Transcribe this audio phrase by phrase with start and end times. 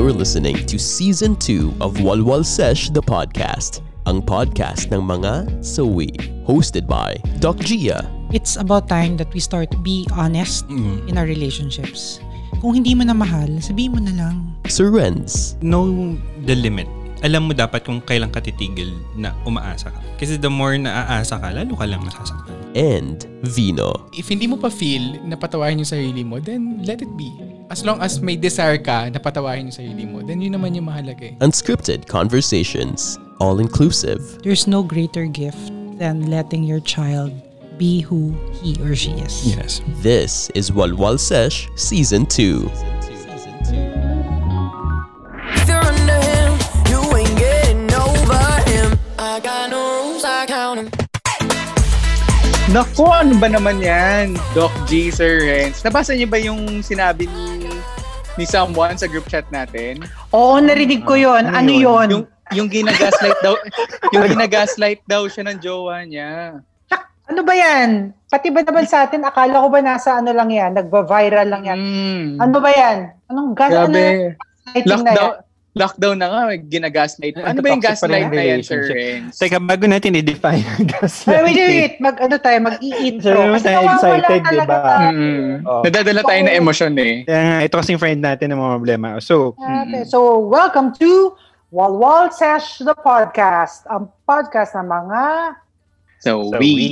[0.00, 6.08] You're listening to Season 2 of Walwal Sesh the Podcast, ang podcast ng mga sawi.
[6.48, 8.08] Hosted by Doc Gia.
[8.32, 12.16] It's about time that we start to be honest in our relationships.
[12.64, 14.56] Kung hindi mo na mahal, sabihin mo na lang.
[14.72, 15.60] Sir Renz.
[15.60, 16.16] know
[16.48, 16.88] the limit
[17.20, 20.00] alam mo dapat kung kailan ka titigil na umaasa ka.
[20.16, 22.56] Kasi the more na aasa ka, lalo ka lang masasaktan.
[22.72, 24.08] And Vino.
[24.16, 27.28] If hindi mo pa feel na patawarin yung sarili mo, then let it be.
[27.70, 30.88] As long as may desire ka na patawarin yung sarili mo, then yun naman yung
[30.88, 31.34] mahalaga eh.
[31.44, 33.20] Unscripted conversations.
[33.40, 34.20] All-inclusive.
[34.44, 37.32] There's no greater gift than letting your child
[37.80, 39.56] be who he or she is.
[39.56, 39.80] Yes.
[40.04, 42.68] This is Walwal Sesh Season 2.
[42.68, 43.64] Season 2.
[43.64, 43.99] Season 2.
[52.70, 54.38] Naku, ano ba naman yan?
[54.54, 55.82] Doc G, Sir Renz.
[55.82, 57.66] Nabasa niyo ba yung sinabi ni
[58.38, 60.06] ni someone sa group chat natin?
[60.30, 61.50] Oo, narinig ko yon.
[61.50, 62.06] Ano yon?
[62.14, 62.24] Yung,
[62.54, 63.58] yung ginagaslight daw,
[64.14, 66.62] yung ginagaslight daw siya ng jowa niya.
[67.26, 68.14] Ano ba yan?
[68.30, 70.70] Pati ba naman sa atin, akala ko ba nasa ano lang yan?
[70.70, 71.78] Nagba-viral lang yan.
[71.78, 72.26] Mm.
[72.38, 72.98] Ano ba yan?
[73.34, 73.74] Anong gas?
[73.74, 74.38] Ano Grabe.
[74.78, 75.34] lighting na yan?
[75.70, 77.38] Lockdown, na nga, ginagaslight.
[77.38, 78.90] Ano ba yung gaslight na yan, Sir.
[78.90, 79.38] Renz?
[79.38, 81.44] Teka, bago natin i-define ang Ay, gaslighting.
[81.46, 81.94] wait, wait, wait.
[82.02, 83.30] Mag, ano tayo, mag-i-intro.
[83.30, 84.80] So, naman tayo excited, talaga di ba?
[85.14, 85.54] Mm.
[85.62, 85.82] Oh.
[85.86, 87.14] Nadadala tayo ng emosyon eh.
[87.22, 89.08] Kaya nga, ito kasing friend natin ng mga problema.
[89.22, 91.38] So, Okay, So, welcome to
[91.70, 93.86] Walwal Sesh the Podcast.
[93.86, 95.22] Ang podcast ng mga...
[96.18, 96.86] So, so we, we,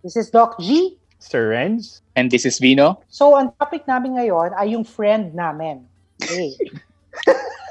[0.00, 0.96] This is Doc G.
[1.20, 3.02] Sir Renz, and this is Vino.
[3.12, 5.84] So, ang topic namin ngayon ay yung friend namin.
[6.16, 6.56] Okay.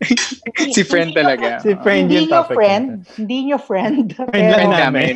[0.74, 1.60] Si friend talaga.
[1.60, 2.56] si friend hindi yung nyo topic.
[2.56, 2.86] friend,
[3.16, 5.14] hindi nyo friend, Friend pero Friend namin.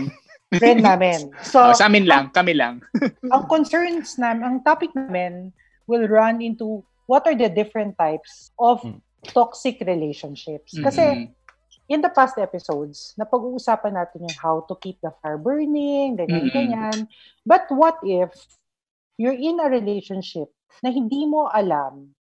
[0.55, 1.21] friend namin.
[1.43, 2.81] So, Oh, sa amin lang, kami lang.
[3.27, 5.51] ang concerns namin, ang topic namin
[5.85, 9.01] will run into what are the different types of Mm.
[9.33, 10.77] toxic relationships.
[10.77, 11.33] Kasi Mm-mm.
[11.89, 16.55] in the past episodes, napag-uusapan natin yung how to keep the fire burning, ganyan, Mm-mm.
[16.55, 16.99] ganyan.
[17.43, 18.33] But what if
[19.17, 20.49] you're in a relationship
[20.81, 22.15] na hindi mo alam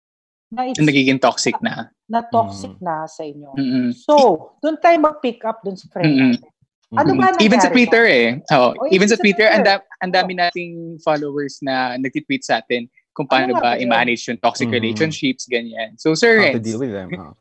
[0.52, 1.93] na it's nagiging toxic na.
[2.04, 3.50] Na toxic na sa inyo.
[3.54, 3.88] Mm-mm.
[3.90, 4.14] So,
[4.60, 6.50] doon tayo mag-pick up doon sa friend natin.
[6.94, 7.42] Ano ba nangyari?
[7.42, 8.26] Even sa Twitter eh.
[8.52, 9.80] Oh, Oh, even sa Twitter, ang Twitter.
[9.80, 13.88] da- ang dami nating followers na nagtitweet sa atin kung paano Ano ba ba yun?
[13.88, 14.74] i-manage yung toxic Mhm.
[14.74, 15.96] relationships, ganyan.
[15.96, 17.10] So, Sir how to deal with them.
[17.14, 17.34] oh.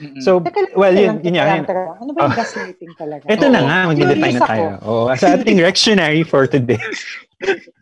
[0.00, 0.20] Mm-mm.
[0.20, 1.44] So, Teka well, yun, yun, yun.
[1.44, 1.64] lang.
[1.68, 2.38] Ano ba yung Ah.
[2.38, 3.24] gaslighting talaga?
[3.26, 4.66] Ito na nga, mag-define Curious na tayo.
[4.80, 6.80] Oh, sa ating rectionary for today.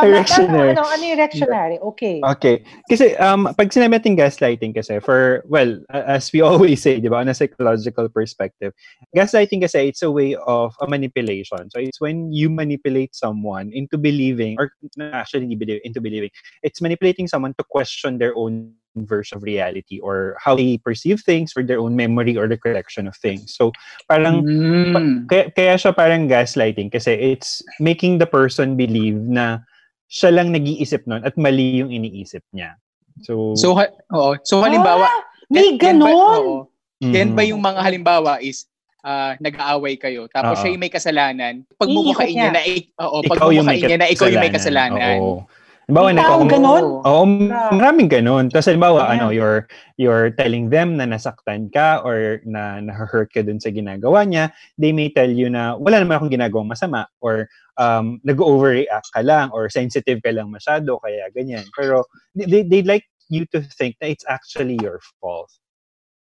[0.00, 0.72] Rectionary.
[0.76, 1.76] ano, ano yung rectionary?
[1.80, 2.20] Okay.
[2.20, 2.56] Okay.
[2.88, 7.22] Kasi um pag sinabi natin gaslighting kasi for well as we always say, 'di ba,
[7.22, 8.72] on a psychological perspective,
[9.14, 11.70] gaslighting kasi it's a way of a manipulation.
[11.70, 14.72] So it's when you manipulate someone into believing or
[15.12, 15.46] actually
[15.84, 16.30] into believing.
[16.62, 21.52] It's manipulating someone to question their own version of reality or how they perceive things
[21.56, 23.54] or their own memory or recollection of things.
[23.54, 23.70] So
[24.08, 25.30] parang Mm.
[25.30, 29.62] kaya, kaya siya parang gaslighting kasi it's making the person believe na
[30.10, 32.74] siya lang nag-iisip nun at mali yung iniisip niya.
[33.22, 34.34] So, So, ha- oo.
[34.42, 36.66] so halimbawa, Ah, may yan- yan ba-
[37.02, 38.66] mm, ba yung mga halimbawa is
[39.00, 40.60] ah, nag-aaway kayo tapos Oo.
[40.60, 42.52] siya yung may kasalanan pagmumukhain Iikot niya niya.
[42.52, 45.16] na ik- oo, ikaw yung niya na ikaw yung may kasalanan.
[45.16, 45.48] Oo.
[45.90, 46.84] Halimbawa, May nagkaka- taong ganon?
[47.02, 47.74] Oo, Grabe.
[47.74, 48.44] maraming ganun.
[48.46, 49.14] Tapos halimbawa, Ayan.
[49.18, 49.60] ano, you're,
[49.98, 54.94] you're telling them na nasaktan ka or na na-hurt ka dun sa ginagawa niya, they
[54.94, 59.66] may tell you na wala naman akong ginagawang masama or um, nag-overreact ka lang or
[59.66, 61.66] sensitive ka lang masyado, kaya ganyan.
[61.74, 62.06] Pero
[62.38, 65.50] they, they like you to think that it's actually your fault.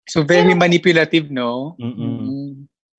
[0.09, 1.77] So very manipulative, no?
[1.77, 2.25] Mm-mm.
[2.25, 2.53] Mm.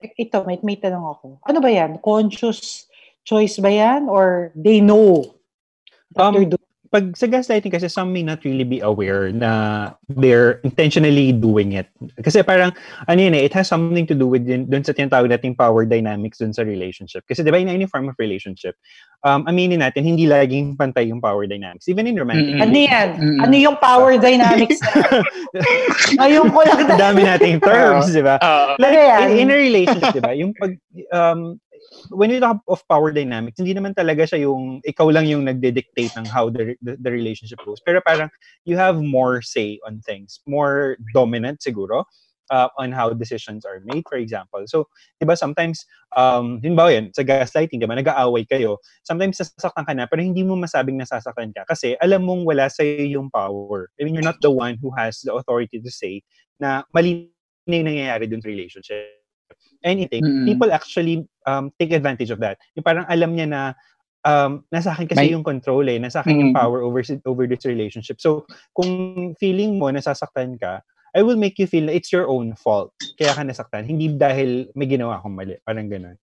[0.06, 1.42] Ito, may, may tanong ako.
[1.50, 1.98] Ano ba yan?
[2.06, 2.86] Conscious
[3.26, 4.06] choice ba yan?
[4.06, 5.26] Or they know
[6.14, 6.59] that Um, they're doing
[6.90, 11.86] pag sa gaslighting kasi some may not really be aware na they're intentionally doing it.
[12.26, 12.74] Kasi parang
[13.06, 15.86] ano yun eh, it has something to do with din, dun sa tinatawag nating power
[15.86, 17.22] dynamics dun sa relationship.
[17.30, 18.74] Kasi di ba in any form of relationship,
[19.22, 21.86] um, aminin natin, hindi laging pantay yung power dynamics.
[21.86, 22.66] Even in romantic Mm-mm.
[22.66, 23.08] Ano yan?
[23.22, 23.40] Mm-mm.
[23.46, 24.82] Ano yung power dynamics?
[26.20, 28.42] Ngayon ko lang Ang dami nating terms, di ba?
[28.42, 28.82] Oo.
[28.82, 28.98] Like,
[29.30, 30.34] in, in a relationship, di ba?
[30.34, 30.74] Yung pag,
[31.14, 31.62] um,
[32.10, 36.14] when you talk of power dynamics, hindi naman talaga siya yung, ikaw lang yung nagde-dictate
[36.18, 37.82] ng how the, the, the relationship goes.
[37.86, 38.30] Pero parang,
[38.66, 40.42] you have more say on things.
[40.48, 42.06] More dominant, siguro,
[42.50, 44.66] uh, on how decisions are made, for example.
[44.66, 44.90] So,
[45.22, 45.86] di ba, sometimes,
[46.18, 50.22] um, yun ba yan, sa gaslighting, di ba, nag-aaway kayo, sometimes nasasaktan ka na, pero
[50.22, 53.90] hindi mo masabing nasasaktan ka kasi alam mong wala sa'yo yung power.
[54.02, 56.22] I mean, you're not the one who has the authority to say
[56.60, 57.30] na mali
[57.70, 59.16] na yung nangyayari dun sa relationship.
[59.80, 60.26] Anything.
[60.26, 60.46] Mm-mm.
[60.46, 62.62] People actually um, take advantage of that.
[62.78, 63.62] Yung parang alam niya na
[64.22, 65.98] um, nasa akin kasi May- yung control eh.
[65.98, 66.60] Nasa akin yung Mm.
[66.62, 68.22] power over over this relationship.
[68.22, 68.46] So,
[68.78, 68.90] kung
[69.42, 72.94] feeling mo nasasaktan ka, I will make you feel na it's your own fault.
[73.18, 73.90] Kaya ka nasaktan.
[73.90, 75.58] Hindi dahil may ginawa akong mali.
[75.66, 76.22] Parang ganun.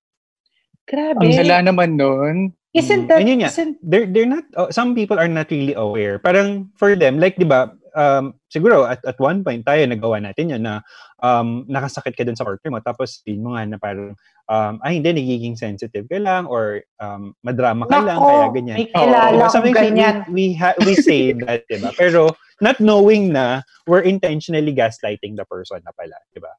[0.87, 1.27] Grabe.
[1.27, 2.55] Ang hala naman nun.
[2.71, 3.11] Isn't Mm.
[3.11, 3.51] that, Ayun nga.
[3.51, 6.21] isn't, They're, they're not, oh, some people are not really aware.
[6.21, 10.53] Parang for them, like, di ba, um, siguro at, at one point tayo nagawa natin
[10.53, 10.85] yun na
[11.23, 14.13] um, nakasakit ka dun sa partner mo tapos sabihin mo nga na parang
[14.49, 18.77] um, ay hindi, nagiging sensitive ka lang or um, madrama ka lang, Nako, kaya ganyan.
[18.79, 19.49] may kilala Diba?
[19.51, 20.17] Sometimes we- ganyan.
[20.29, 21.91] We, we, ha- we say that, di ba?
[21.97, 26.53] Pero not knowing na we're intentionally gaslighting the person na pala, di ba?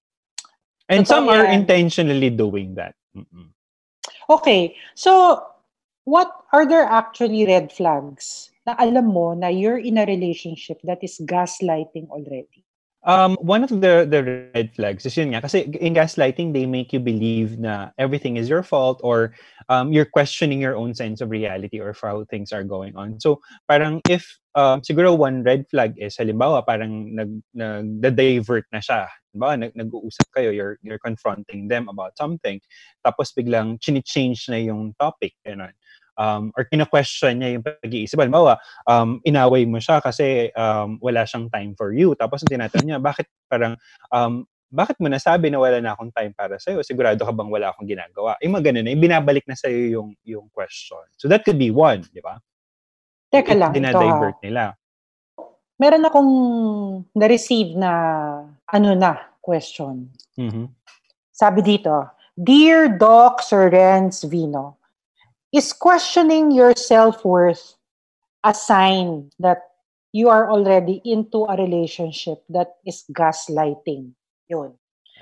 [0.88, 1.63] And Totoo some are yan.
[1.63, 2.95] intentionally doing that.
[3.15, 3.51] Mm-mm.
[4.30, 4.75] Okay.
[4.95, 5.44] So,
[6.04, 11.04] what are there actually red flags na alam mo na you're in a relationship that
[11.04, 12.67] is gaslighting already?
[13.07, 16.92] Um, one of the the red flags is yun nga kasi in gaslighting they make
[16.92, 19.31] you believe na everything is your fault or
[19.71, 23.15] um, you're questioning your own sense of reality or how things are going on.
[23.24, 24.27] So parang if
[24.59, 29.07] um, siguro one red flag is halimbawa parang nag nag-divert na siya.
[29.31, 32.59] Halimbawa nag, nag-uusap kayo, you're you're confronting them about something
[33.07, 35.71] tapos biglang chini-change na yung topic ganun.
[36.18, 38.18] Um, or kina-question niya yung pag-iisip.
[38.18, 38.58] Halimbawa,
[38.90, 42.18] um, inaway mo siya kasi um, wala siyang time for you.
[42.18, 43.78] Tapos ang tinatanong niya, bakit parang,
[44.10, 46.84] um, bakit mo nasabi na wala na akong time para sa'yo?
[46.84, 48.36] Sigurado ka bang wala akong ginagawa?
[48.44, 51.06] Yung mga ganun na, yung binabalik na sa'yo yung, yung question.
[51.16, 52.42] So that could be one, di ba?
[53.31, 53.80] Teka lang, ito.
[53.80, 54.75] Dinadivert nila.
[55.78, 56.31] Meron akong
[57.14, 57.92] na-receive na
[58.66, 60.10] ano na question.
[60.36, 60.74] Mhm.
[61.31, 64.77] Sabi dito, Dear Doc Sir Renz Vino,
[65.54, 67.76] is questioning your self-worth
[68.44, 69.60] a sign that
[70.12, 74.12] you are already into a relationship that is gaslighting?
[74.50, 74.74] Yun.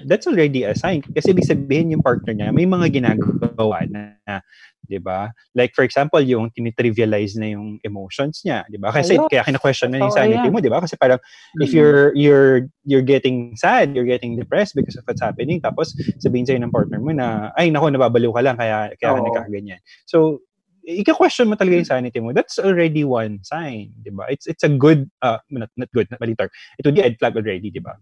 [0.03, 0.99] That's already a sign.
[1.15, 4.43] Kasi ibig sabihin yung partner niya, may mga ginagawa na, na
[4.85, 5.31] 'di ba?
[5.55, 8.91] Like for example, yung tinitrivialize na yung emotions niya, 'di ba?
[8.91, 9.29] Kasi Ayun.
[9.31, 10.51] kaya kina-question na yung sanity yan.
[10.53, 10.83] mo, 'di ba?
[10.83, 11.17] Kasi parang
[11.63, 11.75] if Mm.
[11.79, 16.59] you're you're you're getting sad, you're getting depressed because of what's happening, tapos sabihin sa'yo
[16.59, 19.25] ng partner mo na, ay nako, nababaliw ka lang kaya kaya ka Oo.
[19.25, 19.79] nagkakaganyan.
[20.05, 20.43] So,
[20.85, 22.29] ika-question mo talaga yung sanity mo.
[22.35, 24.27] That's already one sign, 'di ba?
[24.29, 26.51] It's it's a good uh not, not good, not mali term.
[26.77, 27.95] It would be a red flag already, 'di ba?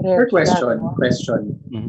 [0.00, 1.40] Red question, question.
[1.68, 1.88] Mhm.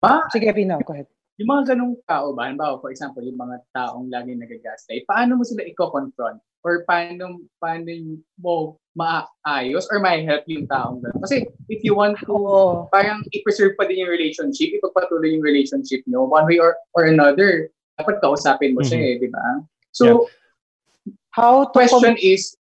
[0.00, 1.06] Ba, Sige, Vino, go ahead.
[1.38, 5.42] yung mga ganong tao ba, halimbawa, for example, yung mga taong laging nagagaslight, paano mo
[5.42, 6.38] sila i-confront?
[6.62, 7.90] Or paano, paano
[8.38, 11.18] mo maayos or may help yung taong gano'n?
[11.18, 12.86] Kasi if you want to Oo.
[12.94, 17.66] parang i-preserve pa din yung relationship, ipagpatuloy yung relationship nyo, one way or, or another,
[17.98, 19.66] dapat kausapin mo siya eh, di ba?
[19.90, 20.30] So,
[21.34, 22.54] How to question com- is,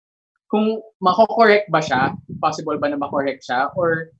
[0.48, 4.13] kung mako-correct ba siya, possible ba na makorek siya, or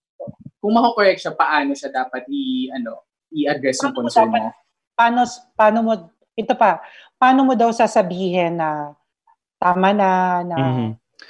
[0.60, 4.52] kung mako-correct siya, paano siya dapat i, ano, i-address yung concern mo?
[5.00, 5.24] paano,
[5.56, 5.94] paano mo,
[6.36, 6.84] ito pa,
[7.16, 8.92] paano mo daw sasabihin na
[9.56, 10.10] tama na,
[10.44, 10.90] na, Mhm.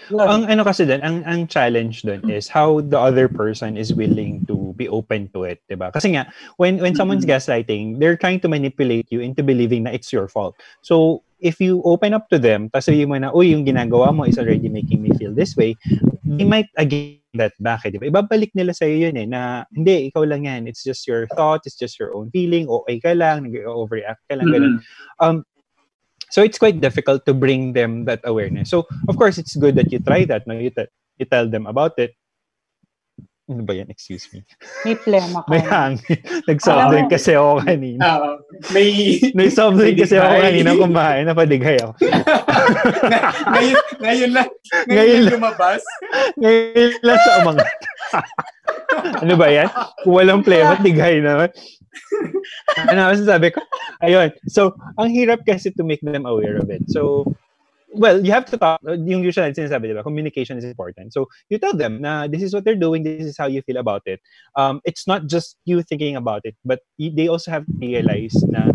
[0.09, 0.25] yun.
[0.25, 4.41] ang ano kasi din, ang ang challenge doon is how the other person is willing
[4.49, 5.89] to be open to it, 'di ba?
[5.93, 6.29] Kasi nga
[6.61, 10.57] when when someone's gaslighting, they're trying to manipulate you into believing na it's your fault.
[10.85, 14.27] So if you open up to them, tapos sabihin mo na, uy, yung ginagawa mo
[14.27, 15.73] is already making me feel this way,
[16.37, 18.09] they might again that back, eh, di ba?
[18.09, 20.65] Ibabalik nila sa'yo yun eh, na hindi, ikaw lang yan.
[20.65, 24.49] It's just your thought, it's just your own feeling, okay ka lang, nag-overreact ka lang,
[24.49, 24.73] ganun.
[25.21, 25.45] Um,
[26.29, 28.69] so it's quite difficult to bring them that awareness.
[28.69, 30.45] So of course it's good that you try that.
[30.45, 32.13] No, you, te- you tell them about it.
[33.49, 33.89] Ano ba yan?
[33.89, 34.45] Excuse me.
[34.85, 35.49] may plema ka.
[35.49, 36.21] May hangin.
[36.45, 37.97] Nag-soft drink kasi ako kanina.
[38.05, 38.37] Ah,
[38.69, 39.49] may, may
[39.97, 41.25] kasi ako kanina kumain.
[41.25, 41.97] Napadighay ako.
[43.57, 44.49] ngayon, ngayon lang,
[44.85, 45.33] Ngayon ngayon lang lang.
[45.41, 45.81] lumabas.
[46.37, 47.69] Ngayon lang sa umangat.
[49.25, 49.69] ano ba yan?
[50.05, 51.49] Kung walang plema, dighay naman.
[52.85, 53.65] ano ang sabi ko?
[54.05, 54.29] Ayun.
[54.45, 56.85] So, ang hirap kasi to make them aware of it.
[56.93, 57.25] So,
[57.93, 58.79] well, you have to talk.
[58.85, 60.03] Yung usual sinasabi, di ba?
[60.03, 61.13] Communication is important.
[61.13, 63.77] So, you tell them na this is what they're doing, this is how you feel
[63.77, 64.21] about it.
[64.55, 68.69] Um, it's not just you thinking about it, but they also have to realize na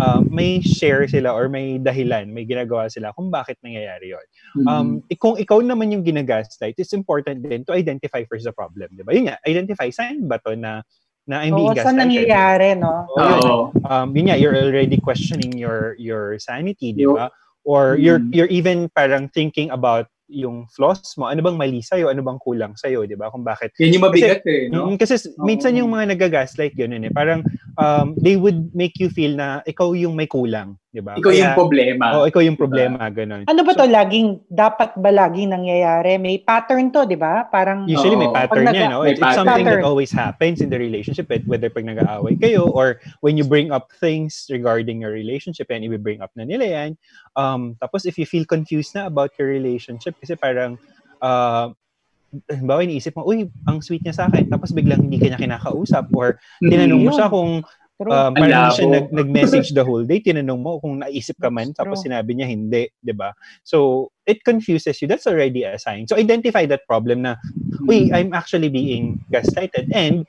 [0.00, 4.26] um, may share sila or may dahilan, may ginagawa sila kung bakit nangyayari yon.
[4.66, 5.12] Um, Mm-hmm.
[5.12, 9.02] eh, kung ikaw naman yung ginagaslight, it's important din to identify first the problem, di
[9.02, 9.12] ba?
[9.12, 10.82] Yun nga, identify, sign ba to na,
[11.26, 12.26] na I'm being saan gaslighted?
[12.26, 13.06] nangyayari, no?
[13.14, 13.20] Oo.
[13.20, 13.56] Oo.
[13.86, 17.28] um, yun nga, you're already questioning your your sanity, di ba?
[17.62, 18.32] Or you're Mm.
[18.32, 21.26] you're even parang thinking about yung flaws mo.
[21.26, 22.06] Ano bang mali sa'yo?
[22.06, 23.02] Ano bang kulang sa'yo?
[23.02, 23.34] Di ba?
[23.34, 23.74] Kung bakit.
[23.82, 24.86] Yan yung mabigat eh, no?
[24.86, 27.10] Mm, kasi s- minsan yung mga nagagaslight, yun eh.
[27.10, 27.42] Parang
[27.76, 30.78] um, they would make you feel na ikaw yung may kulang.
[30.90, 31.14] Di ba?
[31.14, 32.04] Ikaw yung problema.
[32.18, 33.46] Oo, ikaw yung problema, ganun.
[33.46, 36.18] Ano ba to laging, dapat ba laging nangyayari?
[36.18, 37.46] May pattern to, di ba?
[37.46, 39.06] Parang, Usually may pattern Pag yan, naga- no?
[39.06, 39.86] It's, it's something pattern.
[39.86, 43.70] that always happens in the relationship, eh, whether pag nag-aaway kayo or when you bring
[43.70, 46.90] up things regarding your relationship and i-bring up na nila yan.
[47.38, 50.74] Um, tapos if you feel confused na about your relationship, kasi parang,
[51.22, 51.70] uh,
[52.50, 56.10] halimbawa iniisip mo, uy, ang sweet niya sa akin, tapos biglang hindi ka niya kinakausap
[56.14, 57.62] or tinanong mo siya kung
[58.08, 60.24] Um, Ang parang siya nag, nag-message the whole day.
[60.24, 62.08] Tinanong mo kung naisip ka man, tapos true.
[62.08, 63.36] sinabi niya hindi, di ba?
[63.60, 65.08] So, it confuses you.
[65.10, 66.08] That's already a sign.
[66.08, 67.36] So, identify that problem na,
[67.84, 69.92] uy, I'm actually being gaslighted.
[69.92, 70.24] And,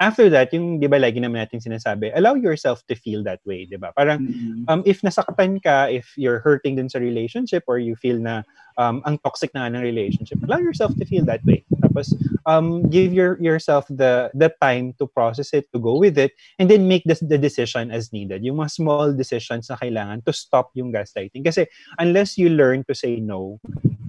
[0.00, 3.66] after that, yung, di ba, lagi naman natin sinasabi, allow yourself to feel that way,
[3.66, 3.90] di ba?
[3.94, 4.64] Parang, Mm.
[4.70, 8.42] um, if nasaktan ka, if you're hurting dun sa relationship or you feel na
[8.78, 11.66] um, ang toxic na ng relationship, allow yourself to feel that way.
[11.82, 12.14] Tapos,
[12.46, 16.30] um, give your yourself the the time to process it, to go with it,
[16.62, 18.46] and then make the, the decision as needed.
[18.46, 21.42] Yung mga small decisions na kailangan to stop yung gaslighting.
[21.42, 21.66] Kasi
[21.98, 23.58] unless you learn to say no,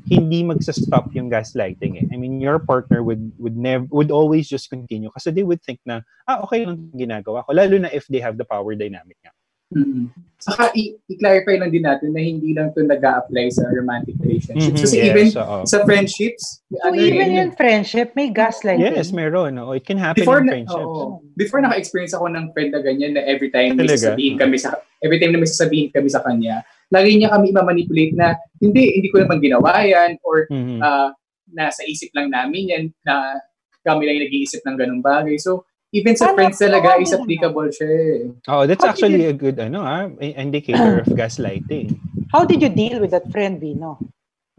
[0.10, 2.06] hindi magsa-stop yung gaslighting eh.
[2.10, 5.78] I mean, your partner would would never would always just continue kasi they would think
[5.86, 9.16] na ah okay lang yung ginagawa ko lalo na if they have the power dynamic
[9.22, 9.30] nga.
[9.70, 10.10] Mm.
[10.42, 14.82] Saka i- i-clarify lang din natin na hindi lang to nag apply sa romantic relationships.
[14.82, 15.58] Mhm, Kasi yes, even oo.
[15.70, 18.82] sa friendships, So ano even yun, in friendship, may gaslighting.
[18.98, 19.62] Yes, meron.
[19.62, 20.90] Oh, it can happen before in na, friendships.
[20.90, 21.22] oo.
[21.38, 24.16] before naka-experience ako ng friend na ganyan na every time may Talaga?
[24.16, 24.74] sasabihin kami sa
[25.06, 29.08] every time na may sasabihin kami sa kanya, lagi niya kami i-manipulate na hindi hindi
[29.10, 30.82] ko naman ginawa yan or Mhm.
[30.82, 31.10] ah,
[31.50, 33.38] nasa isip lang namin yan na
[33.82, 35.38] kami lang yung nag-iisip ng ganung bagay.
[35.38, 37.26] So even sa friends talaga is naman?
[37.26, 37.90] applicable siya.
[37.90, 38.18] eh.
[38.46, 41.98] Oh, that's How actually a good ano ah, indicator of gaslighting.
[42.30, 43.98] How did you deal with that friend, Vino?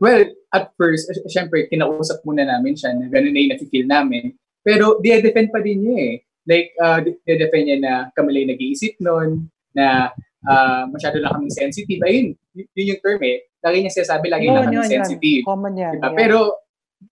[0.01, 4.33] Well, at first, syempre, kinausap muna namin siya na ganun na yung nafe-feel namin.
[4.65, 6.15] Pero, di-defend pa din niya eh.
[6.49, 10.09] Like, uh, di-defend niya na kami lang nag-iisip nun, na
[10.49, 12.01] ah, masyado lang kaming sensitive.
[12.05, 13.45] Ayun, yun yung term eh.
[13.61, 15.45] Lagi niya sinasabi, lagi lang kami sensitive.
[15.45, 15.95] Common yan.
[16.01, 16.09] Diba?
[16.09, 16.17] yeah.
[16.17, 16.39] Pero,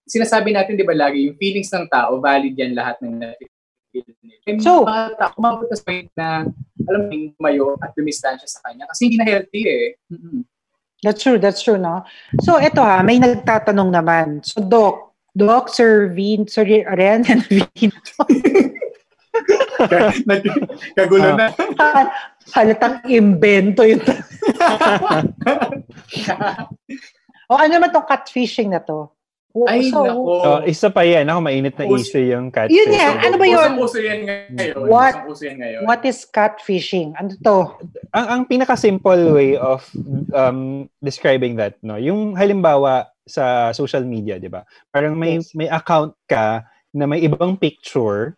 [0.08, 4.60] sinasabi natin, di ba lagi, yung feelings ng tao, valid yan lahat ng nafe-feel nila.
[4.64, 6.48] So- mga tao, umabot sa point na,
[6.88, 8.88] alam mo, tumayo at dumistansya sa kanya.
[8.88, 9.86] Kasi hindi na healthy eh.
[10.08, 10.44] Mm-mm.
[11.04, 12.02] That's true, that's true, no?
[12.42, 14.42] So, eto ha, may nagtatanong naman.
[14.42, 17.94] So, Doc, Doc, Sir Vin, Sir Ren, and Vin,
[20.98, 21.52] Kagulo na.
[22.52, 24.00] halatang invento yun.
[27.50, 29.12] o ano naman tong catfishing na to?
[29.56, 30.20] O, Ay, so, nako.
[30.44, 31.24] Oh, isa pa yan.
[31.26, 32.76] Ako mainit na Us- issue yung catfish.
[32.76, 33.58] Yun nga, ano ba yun?
[33.80, 34.76] Usong-uso yan ngayon.
[34.86, 35.14] What?
[35.40, 35.80] Yan ngayon.
[35.88, 37.16] What is catfishing?
[37.16, 37.58] Ano to?
[38.12, 39.82] ang, ang pinaka-simple way of
[40.36, 44.68] um, describing that, no, yung halimbawa sa social media, di ba?
[44.92, 45.56] Parang may, Yes.
[45.56, 48.36] may account ka na may ibang picture,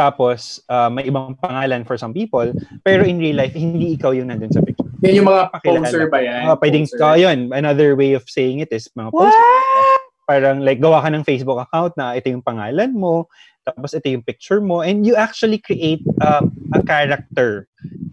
[0.00, 2.48] tapos uh, may ibang pangalan for some people,
[2.80, 4.88] pero in real life, hindi ikaw yung nandun sa picture.
[5.04, 5.84] Yan yung mga Pakilala.
[5.84, 6.42] poser ba yan?
[6.48, 7.04] Ah, pwedeng, Poser.
[7.04, 9.36] oh, yun, another way of saying it is mga What?
[10.24, 13.28] Parang like, gawa ka ng Facebook account na ito yung pangalan mo,
[13.66, 17.66] tapos ito yung picture mo, and you actually create um, a character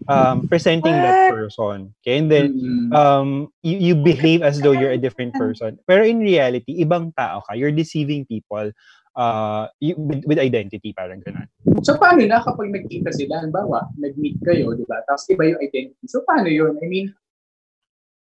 [0.10, 1.32] um, presenting that What?
[1.40, 1.94] person.
[2.04, 2.18] Okay?
[2.20, 2.90] And then, Mm.
[2.92, 3.30] um,
[3.64, 5.78] you, you behave as though you're a different person.
[5.88, 7.54] Pero in reality, ibang tao ka.
[7.56, 8.74] You're deceiving people
[9.18, 11.50] uh, with, with identity, parang ganun.
[11.82, 13.42] So, paano na kapag nagkita sila?
[13.42, 15.02] Halimbawa, nag-meet kayo, di ba?
[15.10, 16.06] Tapos iba yung identity.
[16.06, 16.78] So, paano yun?
[16.80, 17.12] I mean,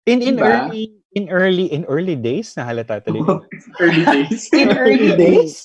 [0.03, 0.67] In in Diba?
[0.67, 3.23] early in early in early days na halata tuloy.
[3.83, 4.51] early days.
[4.51, 5.63] In early days.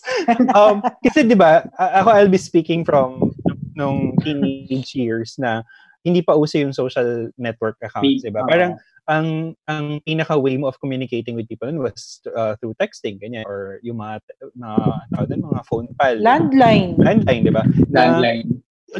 [0.53, 3.33] um kasi 'di ba, ako I'll be speaking from
[3.73, 5.65] nung teenage years na
[6.05, 8.45] hindi pa uso yung social network accounts, 'di ba?
[8.45, 13.47] Parang ang ang pinaka way mo of communicating with people was uh, through texting ganyan
[13.47, 14.19] or yung mga
[14.59, 14.79] mga
[15.15, 16.15] tawag doon, mga phone pal.
[16.19, 16.99] Landline.
[16.99, 17.63] landline, 'di ba?
[17.87, 18.47] Landline.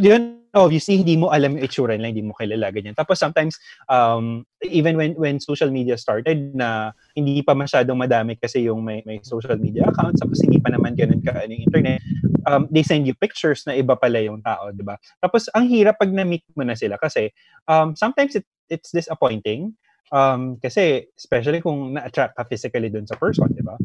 [0.04, 2.96] yun, obviously, hindi mo alam yung itsura nila, hindi mo kilala, ganyan.
[2.96, 3.56] Tapos sometimes,
[3.88, 9.04] um, even when when social media started, na hindi pa masyadong madami kasi yung may,
[9.08, 12.00] may social media accounts, tapos hindi pa naman ganun ka ano, yung internet,
[12.48, 15.00] um, they send you pictures na iba pala yung tao, di ba?
[15.24, 17.32] Tapos, ang hirap pag na-meet mo na sila kasi
[17.68, 19.76] um, sometimes it, it's disappointing
[20.12, 23.76] um, kasi especially kung na-attract ka physically dun sa person, di ba?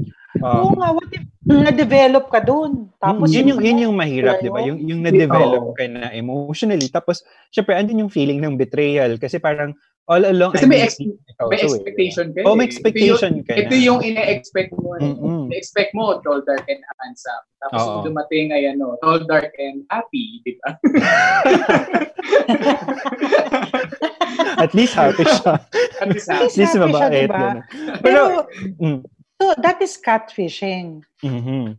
[0.43, 2.89] Oo Um, nga, what if na-develop ka dun?
[2.99, 4.65] Tapos yun yung yun yung mahirap, 'di ba?
[4.65, 4.75] Tayo?
[4.75, 5.77] Yung yung na-develop Oo.
[5.77, 6.89] ka na emotionally.
[6.89, 9.77] Tapos syempre andun yung feeling ng betrayal kasi parang
[10.11, 12.39] all along Kasi I'm may ex- ikaw May to, eh, expectation ka.
[12.43, 12.71] Oh, may eh.
[12.71, 14.99] expectation ito ka Ito yung ine-expect mo.
[14.99, 15.07] Eh.
[15.07, 15.47] Mm-mm.
[15.47, 17.45] Ine-expect mo, tall, dark, and handsome.
[17.63, 17.91] Tapos Oo.
[18.03, 20.43] yung dumating ay ano, tall, dark, and happy.
[20.43, 20.75] Di ba?
[24.57, 25.55] At least happy siya.
[26.01, 27.47] At least At least Happy siya, diba?
[28.01, 28.21] Pero,
[28.79, 28.99] mm,
[29.37, 31.03] so that is catfishing.
[31.23, 31.77] mhm.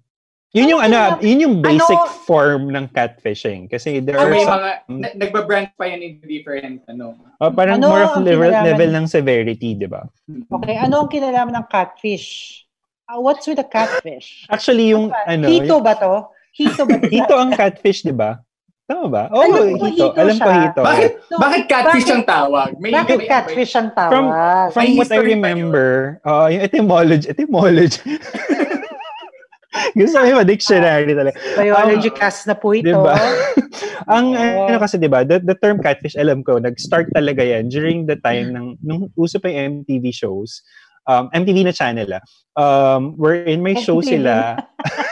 [0.54, 2.14] Yun yung ano, yun yung basic Ano?
[2.30, 3.66] form ng catfishing.
[3.66, 5.00] Kasi there So are some, mga, Mm.
[5.02, 7.18] na- nagbabranch pa yan into different, ano.
[7.42, 10.06] oh, parang Ano more of level, level ng severity, di ba?
[10.30, 12.62] Okay, ano ang kinalaman ng catfish?
[13.10, 14.46] Uh, what's with the catfish?
[14.46, 16.30] Actually, yung ano, Hito ba to?
[16.54, 17.10] Hito ba to?
[17.18, 18.38] hito ang catfish, di ba?
[18.84, 19.24] Tama ba?
[19.32, 20.12] Oo, Alam ko, hito.
[20.12, 20.82] hito Alam ko hito.
[20.84, 22.70] Bakit, No, bakit catfish bakit- ang tawag?
[22.84, 24.12] May, Bakit may- catfish ang tawag?
[24.12, 24.32] From-
[24.76, 28.04] From what I remember, uh, yung etymology, etymology.
[29.98, 31.34] Gusto ko yung dictionary talaga.
[31.56, 32.92] Biology Um, cast na po ito.
[32.92, 33.16] Diba?
[34.14, 34.68] Ang Oo.
[34.68, 38.20] ano kasi 'di ba, the, the term catfish alam ko, nag-start talaga 'yan during the
[38.20, 40.60] time ng nung uso pa yung MTV shows.
[41.08, 42.24] Um, MTV na channel ah.
[42.54, 44.60] Um, wherein may show sila.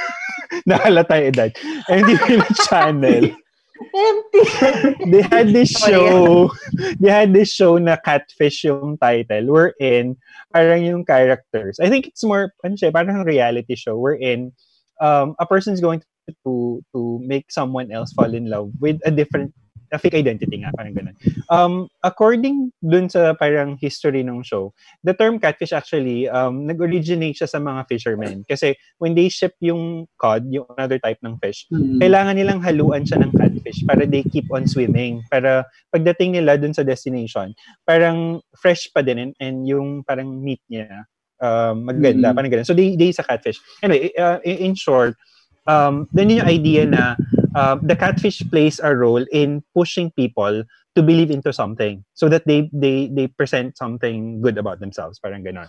[0.70, 1.52] Nahalata yung edad.
[1.90, 3.24] MTV na channel.
[3.82, 4.44] Empty.
[5.12, 6.52] They had this show.
[7.00, 9.50] They had this show na Catfish yung title.
[9.50, 10.18] Wherein,
[10.54, 11.80] parang yung characters.
[11.82, 14.54] I think it's more, ano siya, parang reality show wherein
[15.02, 16.04] um, a person's going
[16.46, 19.52] to to make someone else fall in love with a different
[19.92, 21.16] a fake identity nga, parang ganun.
[21.52, 24.72] Um, according dun sa parang history ng show,
[25.04, 28.48] the term catfish actually, um, nag-originate siya sa mga fishermen.
[28.48, 32.00] Kasi when they ship yung cod, yung another type ng fish, Hmm.
[32.00, 35.20] kailangan nilang haluan siya ng catfish para they keep on swimming.
[35.28, 37.52] Para pagdating nila dun sa destination,
[37.84, 41.04] parang fresh pa din and, and yung parang meat niya
[41.42, 42.36] um, maganda, Mm.
[42.38, 42.68] parang ganun.
[42.70, 43.60] So they, they sa catfish.
[43.84, 45.18] Anyway, uh, in short,
[45.66, 47.04] um, then yun yung idea na
[47.54, 50.64] uh, the catfish plays a role in pushing people
[50.96, 55.44] to believe into something so that they they they present something good about themselves parang
[55.44, 55.68] ganon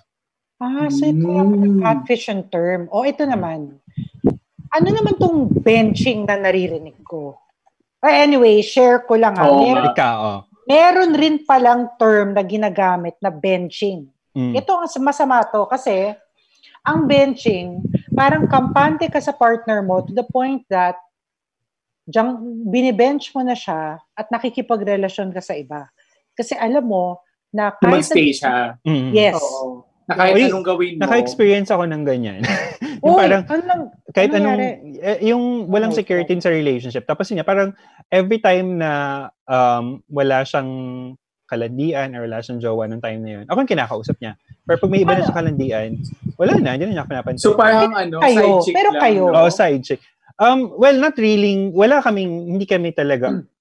[0.62, 1.82] Ah, so ito yung Mm.
[1.82, 2.86] catfish ang term.
[2.94, 3.82] O, ito naman.
[4.70, 7.34] Ano naman tong benching na naririnig ko?
[7.98, 9.50] Ah, anyway, share ko lang ha.
[9.50, 9.90] Oo Meron, nga.
[9.90, 10.40] ikaw oh.
[10.70, 14.06] meron rin palang term na ginagamit na benching.
[14.38, 14.54] Mm.
[14.54, 16.14] Ito ang masama to kasi
[16.82, 17.78] ang benching,
[18.14, 20.98] parang kampante ka sa partner mo to the point that
[22.10, 25.86] diyang, binibench mo na siya at nakikipagrelasyon ka sa iba.
[26.34, 27.22] Kasi alam mo
[27.54, 28.74] na kahit magstay siya.
[28.82, 29.10] Mm.
[29.14, 29.38] Yes.
[29.38, 29.86] Oo.
[30.10, 31.06] Na kahit Uy, anong gawin mo.
[31.06, 32.42] Naka-experience ako ng ganyan.
[33.06, 34.98] yung Uy, parang ano lang, kahit ano anong nangyari?
[35.02, 37.74] eh, yung walang Ano, security sa relationship tapos yun parang
[38.10, 40.70] every time na um wala siyang
[41.52, 44.32] kalandian or wala siyang jowa nung time na yun ako yung kinakausap niya
[44.62, 45.28] pero pag may iba na Ano?
[45.28, 45.90] sa kalandian
[46.34, 49.02] wala na hindi na niya pinapansin So parang ano, Kayo, side chick pero lang.
[49.02, 49.22] kayo.
[49.28, 49.36] no?
[49.38, 50.00] oh side chick
[50.38, 53.44] um well not really wala kaming hindi kami talaga Hmm.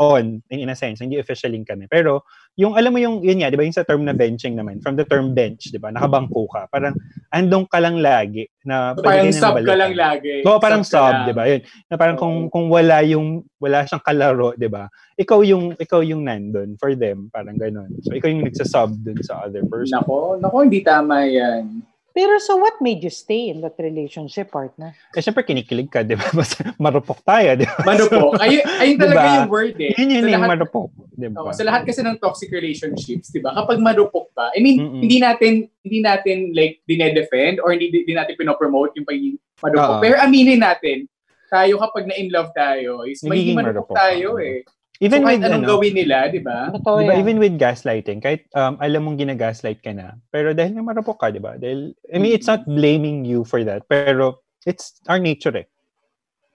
[0.00, 2.26] on in, in a sense hindi officially kami pero
[2.58, 4.94] yung alam mo yung yun nga di ba yung sa term na benching naman from
[4.98, 6.94] the term bench di ba nakabangko ka parang
[7.34, 10.40] andong ka lang lagi na So parang sub ka lang lagi.
[10.46, 11.26] Oo, parang sub, lang.
[11.28, 11.44] 'di ba?
[11.50, 11.60] Yun.
[11.90, 14.88] Na parang kung kung wala yung wala siyang kalaro, 'di ba?
[15.20, 17.92] Ikaw yung ikaw yung nandun for them, parang ganun.
[18.06, 20.00] So ikaw yung nagsa-sub dun sa other person.
[20.00, 21.84] Nako, nako, hindi tama yan.
[22.14, 24.94] Pero so what made you stay in that relationship, partner?
[25.10, 26.30] Eh syempre kinikilig ka, 'di ba?
[26.38, 27.76] Mas marupok tayo, 'di ba?
[27.82, 28.38] Manupok.
[28.38, 29.34] Ayun, ayun talaga Diba?
[29.34, 29.92] yung word eh.
[29.98, 31.38] Yun yun Sa yung lahat- marupok, 'di ba?
[31.42, 33.50] Oo, sa lahat kasi ng toxic relationships, 'di ba?
[33.52, 35.02] Kapag marupok ka, I mean, Mm-mm.
[35.02, 39.98] hindi natin hindi natin like dinedefend or hindi, hindi natin pinopromote yung pagiging marupok.
[39.98, 40.02] Oo.
[40.06, 41.10] Pero aminin natin,
[41.50, 43.96] tayo kapag na in love tayo, is magiging marupok marupok.
[43.98, 44.62] tayo eh.
[45.02, 46.70] Even so kahit with anong ano, gawin nila, 'di ba?
[46.70, 47.20] Totoo Diba, yan.
[47.26, 51.34] even with gaslighting, kahit um, alam mong gina-gaslight ka na, pero dahil nga marupok ka,
[51.34, 51.58] di ba?
[51.58, 55.66] Dahil, I mean, it's not blaming you for that, pero it's our nature eh.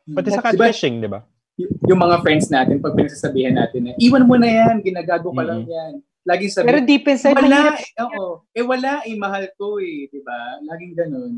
[0.08, 1.20] Pati sa Diba, catfishing, di ba?
[1.60, 5.68] yung mga friends natin, pag pinagsasabihan natin na, iwan mo na yan, ginagago ka lang
[5.68, 6.00] yan.
[6.24, 7.76] Laging sabi, Pero deep inside, wala, mahirap.
[7.76, 8.26] eh, oo.
[8.56, 10.64] Eh wala, eh, mahal to eh, di ba?
[10.64, 11.34] Laging ganun.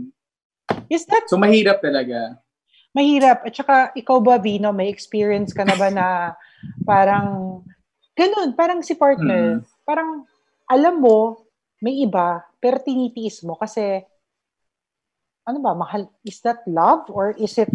[0.85, 2.37] Is that So mahirap talaga.
[2.93, 3.41] mahirap?
[3.41, 6.07] At saka, ikaw ba, Vino, may experience ka na ba na
[6.81, 7.61] parang,
[8.11, 10.25] ganun, parang si partner, parang,
[10.65, 11.41] alam mo,
[11.77, 14.01] may iba, pero tinitiis mo kasi,
[15.41, 17.69] ano ba, mahal, is that love or is it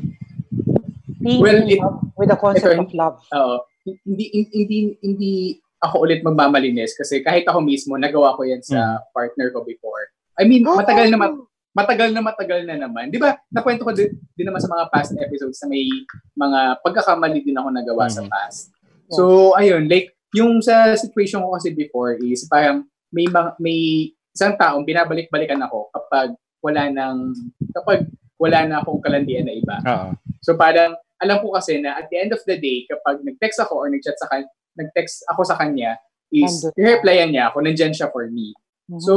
[1.18, 3.18] being Well, in it- love with the concept ito- of love?
[3.32, 3.56] Oo.
[3.86, 5.32] hindi, hindi, hindi
[5.78, 10.10] ako ulit magmamalinis kasi kahit ako mismo, nagawa ko yan sa partner ko before.
[10.34, 11.38] I mean, matagal na, mat-
[11.70, 13.08] matagal na matagal na naman.
[13.08, 15.86] Di ba, nakwento ko din, din naman sa mga past episodes na may
[16.34, 18.30] mga pagkakamali din ako nagawa sa Mhm.
[18.32, 18.74] past.
[19.10, 23.24] So, ayun, like, yung sa situation ko kasi before is parang may,
[23.62, 27.32] may isang taong binabalik-balikan ako kapag wala nang,
[27.72, 28.04] kapag
[28.36, 29.76] wala na akong kalandian na iba.
[29.80, 30.08] Oo.
[30.44, 33.80] So parang alam ko kasi na at the end of the day, kapag nag-text ako
[33.80, 34.44] or nag-chat sa kan
[34.76, 35.96] nag-text ako sa kanya,
[36.28, 36.76] is Nandun.
[36.76, 38.52] i-replyan niya ako, nandyan siya for me.
[38.92, 39.00] Mhm.
[39.00, 39.14] So,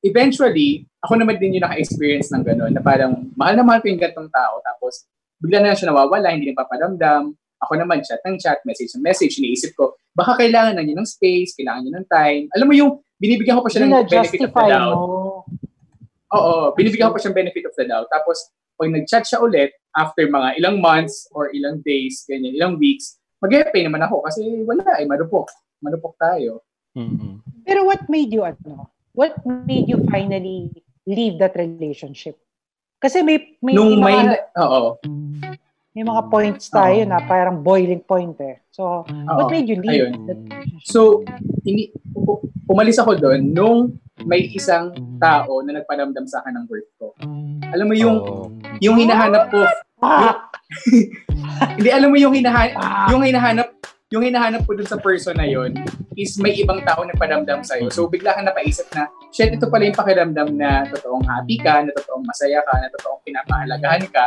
[0.00, 4.00] eventually, ako naman din yung naka-experience ng gano'n, na parang mahal na mahal ko yung
[4.00, 5.04] gantong tao, tapos
[5.36, 7.36] bigla na lang siya nawawala, hindi na paparamdam.
[7.60, 11.08] Ako naman, chat ng chat, message ng message, iniisip ko, baka kailangan na niya ng
[11.08, 12.44] space, kailangan niya ng time.
[12.56, 14.96] Alam mo yung, binibigyan ko pa siya ng benefit of the doubt.
[14.96, 15.44] mo.
[16.30, 18.08] Oo, binibigyan ko pa siyang benefit of the doubt.
[18.08, 18.48] Tapos,
[18.80, 23.84] pag nag-chat siya ulit, after mga ilang months or ilang days, ganyan, ilang weeks, mag-e-pay
[23.84, 25.52] naman ako kasi wala eh, marupok.
[25.84, 26.64] Marupok tayo.
[26.96, 27.44] Mhm.
[27.66, 30.70] Pero what made you, ano, what made you finally
[31.04, 32.38] leave that relationship?
[33.00, 34.80] Kasi may, may, Nung may, may, mga, oo,
[35.90, 38.62] may mga points tayo na parang boiling point eh.
[38.70, 39.50] So, what Oo.
[39.50, 40.14] made you leave Ayun.
[40.86, 41.26] So,
[41.66, 41.90] ini,
[42.70, 47.10] umalis ako doon nung may isang tao na nagparamdam sa akin ng worth ko.
[47.74, 48.54] Alam mo yung Oo.
[48.78, 49.66] yung hinahanap ko,
[50.00, 50.48] Ah!
[51.76, 53.68] hindi alam mo yung hinahanap yung hinahanap
[54.10, 55.76] yung hinahanap ko dun sa person na yon
[56.18, 57.90] is may ibang tao nagparamdam sa'yo.
[57.94, 61.94] So, bigla kang napaisip na, shit, ito pala yung pakiramdam na totoong happy ka, na
[61.94, 64.26] totoong masaya ka, na totoong pinapahalagahan ka.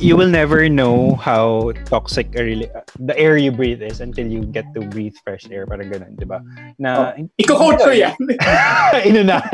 [0.00, 4.48] You will never know how toxic a rela- the air you breathe is until you
[4.48, 5.68] get to breathe fresh air.
[5.68, 6.40] Parang ganun, di ba?
[6.80, 8.16] Na, Iko-quote ko yan.
[9.08, 9.44] ino na,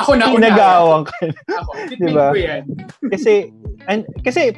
[0.00, 0.48] ako na, ako na.
[0.48, 1.16] inagawang ka
[1.52, 1.70] Ako,
[2.32, 2.64] ko yan.
[3.12, 3.52] kasi
[3.84, 4.56] and kasi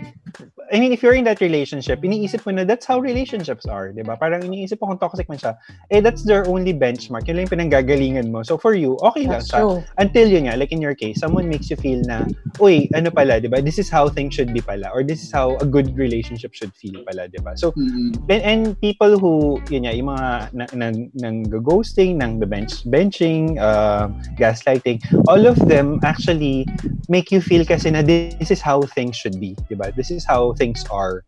[0.72, 4.02] I mean if you're in that relationship iniisip mo na that's how relationships are di
[4.02, 4.16] ba?
[4.18, 5.54] Parang iniisip mo kung toxic man siya
[5.90, 7.28] eh that's their only benchmark.
[7.30, 8.42] Yun lang yung pinanggagalingan mo.
[8.42, 9.62] So for you okay lang That's siya.
[9.62, 9.78] true.
[9.98, 12.26] until yun nga like in your case someone makes you feel na
[12.58, 13.62] uy ano pala di ba?
[13.62, 16.74] This is how things should be pala or this is how a good relationship should
[16.74, 17.54] feel pala di ba?
[17.54, 18.16] So Mm-mm.
[18.26, 22.82] and, and people who yun nga yung mga na, nang nang ghosting nang the bench
[22.90, 24.98] benching uh, gaslighting
[25.30, 26.66] all of them actually
[27.06, 30.55] make you feel kasi na this is how things should be diba this is how
[30.56, 31.22] things are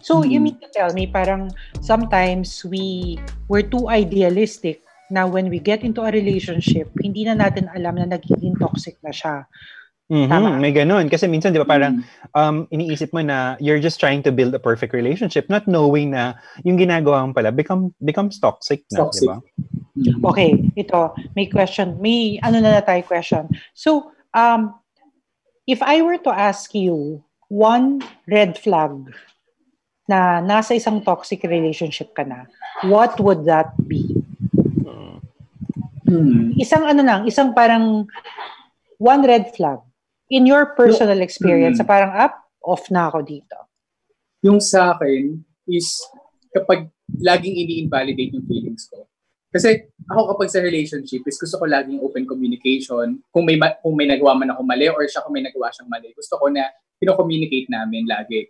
[0.00, 0.44] So, you Mhm.
[0.48, 1.52] mean to tell me, parang
[1.84, 3.20] sometimes we,
[3.52, 4.80] we're too idealistic
[5.12, 9.12] na when we get into a relationship, hindi na natin alam na nagiging toxic na
[9.12, 9.44] siya.
[10.10, 10.58] Mhm, Tama.
[10.58, 12.34] may ganun kasi minsan diba parang Mm.
[12.34, 16.34] um iniisip mo na you're just trying to build a perfect relationship not knowing na
[16.66, 19.30] yung ginagawa mo pala become becomes toxic na Toxic.
[19.30, 19.38] diba
[19.94, 20.22] Mm.
[20.24, 21.98] Okay, ito, may question.
[22.02, 23.50] May ano na na tayo question.
[23.74, 24.74] So, um,
[25.66, 27.20] if I were to ask you
[27.50, 27.98] one
[28.30, 29.10] red flag
[30.06, 32.46] na nasa isang toxic relationship ka na,
[32.86, 34.06] what would that be?
[36.10, 36.54] Hmm.
[36.58, 38.06] Isang ano lang, isang parang
[38.98, 39.78] one red flag
[40.30, 41.82] in your personal experience Mm.
[41.82, 42.34] sa parang up,
[42.66, 43.58] off na ako dito.
[44.42, 45.38] Yung sa akin
[45.70, 45.86] is
[46.50, 46.90] kapag
[47.22, 49.06] laging ini-invalidate yung feelings ko.
[49.50, 53.18] Kasi ako kapag sa relationship is gusto ko laging open communication.
[53.34, 55.90] Kung may ma- kung may nagawa man ako mali or siya kung may nagawa siyang
[55.90, 56.70] mali, gusto ko na
[57.02, 58.46] pino-communicate namin lagi.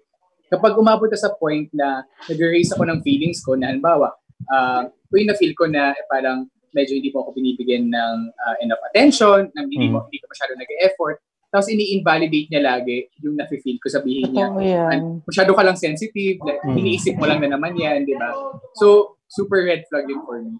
[0.51, 4.13] Kapag umabot na sa point na nag-raise ako ng feelings ko na halimbawa,
[4.51, 8.83] uh, kung na-feel ko na eh, parang medyo hindi mo ako binibigyan ng uh, enough
[8.91, 11.17] attention, ng hindi mo hindi ka masyado nag-effort,
[11.51, 14.47] tapos ini-invalidate niya lagi yung nafe-feel ko sabihin niya.
[14.55, 14.91] Yan.
[14.91, 16.79] An- masyado ka lang sensitive, like, Mm.
[16.79, 18.31] iniisip mo lang na naman yan, di ba?
[18.79, 20.55] So, super red flag din for me.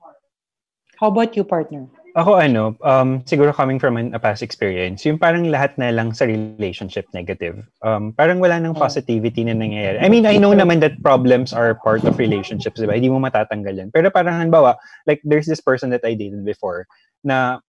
[1.01, 1.89] How about you, partner?
[2.13, 6.13] Ako ano, um, siguro coming from an, a past experience, yung parang lahat na lang
[6.13, 7.65] sa relationship negative.
[7.81, 9.97] Um, parang wala nang positivity na nangyayari.
[10.05, 13.01] I mean, I know naman that problems are part of relationships, di ba?
[13.01, 13.89] Hindi mo matatanggal yan.
[13.97, 14.77] Pero parang halimbawa,
[15.09, 16.85] like there's this person that I dated before
[17.25, 17.65] na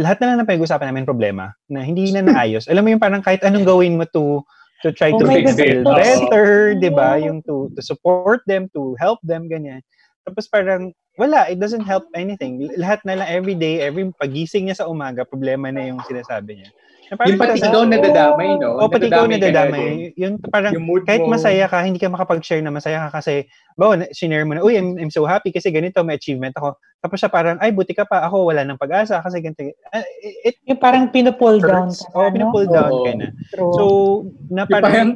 [0.00, 2.64] lahat na lang na pinag-usapan namin problema na hindi na naayos.
[2.72, 4.40] Alam mo yung parang kahit anong gawin mo to
[4.80, 5.92] to try Oh to feel Oo.
[5.92, 7.20] better, di ba?
[7.20, 9.84] Yung to, to support them, to help them, ganyan.
[10.24, 12.58] Tapos parang, wala, it doesn't help anything.
[12.74, 16.70] Lahat na lang, every day, every pagising niya sa umaga, problema na yung sinasabi niya.
[17.04, 18.80] Na parang Yung pati ikaw nadadamay, no?
[18.80, 20.16] O, pati ikaw nadadamay.
[20.16, 21.36] Yung parang, Yung kahit mo.
[21.36, 23.44] masaya ka, hindi ka makapag-share na masaya ka kasi,
[23.76, 26.74] bawa, na- sinare mo na, uy, I'm, I'm so happy kasi ganito, may achievement ako.
[27.04, 29.68] Tapos siya parang, ay, buti ka pa, ako wala ng pag-asa kasi ganito.
[29.92, 32.02] Ah, It Yung parang pinupull down hurts.
[32.08, 32.16] ka.
[32.16, 32.32] O, no?
[32.32, 33.04] pinupull down Oo.
[33.04, 33.28] ka na.
[33.52, 33.72] True.
[33.76, 33.84] So,
[34.48, 35.08] na Yung parang, parang,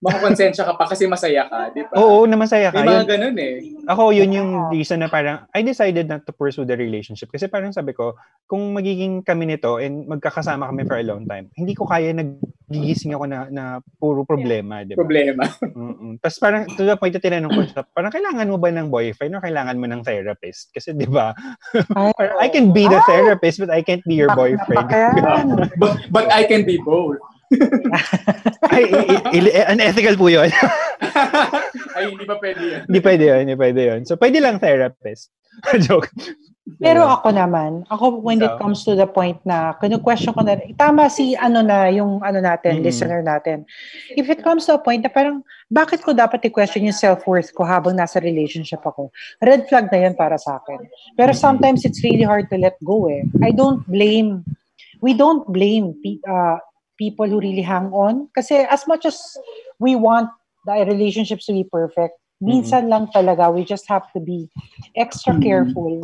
[0.00, 1.92] makakonsensya ka pa kasi masaya ka, di ba?
[2.00, 2.80] oo, na masaya ka.
[2.80, 3.54] May mga Yun- ganun eh.
[3.84, 7.28] Ako, yun yung reason na parang, I decided not to pursue the relationship.
[7.28, 8.16] Kasi parang sabi ko,
[8.48, 13.12] kung magiging kami nito and magkakasama kami for a long time, hindi ko kaya nagigising
[13.12, 13.64] ako na, na
[14.00, 15.04] puro problema, di ba?
[15.04, 15.44] Problema.
[15.60, 16.16] Mm-mm.
[16.24, 19.36] Tapos parang, to the point na tinanong ko siya, parang kailangan mo ba ng boyfriend
[19.36, 20.72] or kailangan mo ng therapist?
[20.72, 21.36] Kasi di ba,
[22.40, 24.88] I can be the therapist but I can't be your boyfriend.
[25.80, 27.20] But, but I can be both.
[28.70, 30.50] Ay, i- i- i- unethical po yun.
[31.96, 32.80] Ay, hindi pa pwede yan.
[32.86, 34.00] Hindi pwede yun, hindi pwede yun.
[34.06, 35.34] So, pwede lang therapist.
[35.84, 36.06] Joke.
[36.78, 37.18] Pero Yeah.
[37.18, 41.34] ako naman, ako when it comes to the point na kinu-question ko na, tama si
[41.34, 42.86] ano na, yung ano natin, Mm-mm.
[42.86, 43.66] listener natin.
[44.14, 47.66] If it comes to a point na parang, bakit ko dapat i-question yung self-worth ko
[47.66, 49.10] habang nasa relationship ako?
[49.42, 50.86] Red flag na yun para sa akin.
[51.18, 53.26] Pero sometimes it's really hard to let go eh.
[53.42, 54.46] I don't blame,
[55.02, 56.62] we don't blame pe- uh,
[57.00, 58.28] people who really hang on.
[58.36, 59.16] Kasi as much as
[59.80, 60.28] we want
[60.68, 64.52] the relationships to be perfect, minsan lang talaga, we just have to be
[64.92, 65.40] extra Mm.
[65.40, 65.94] careful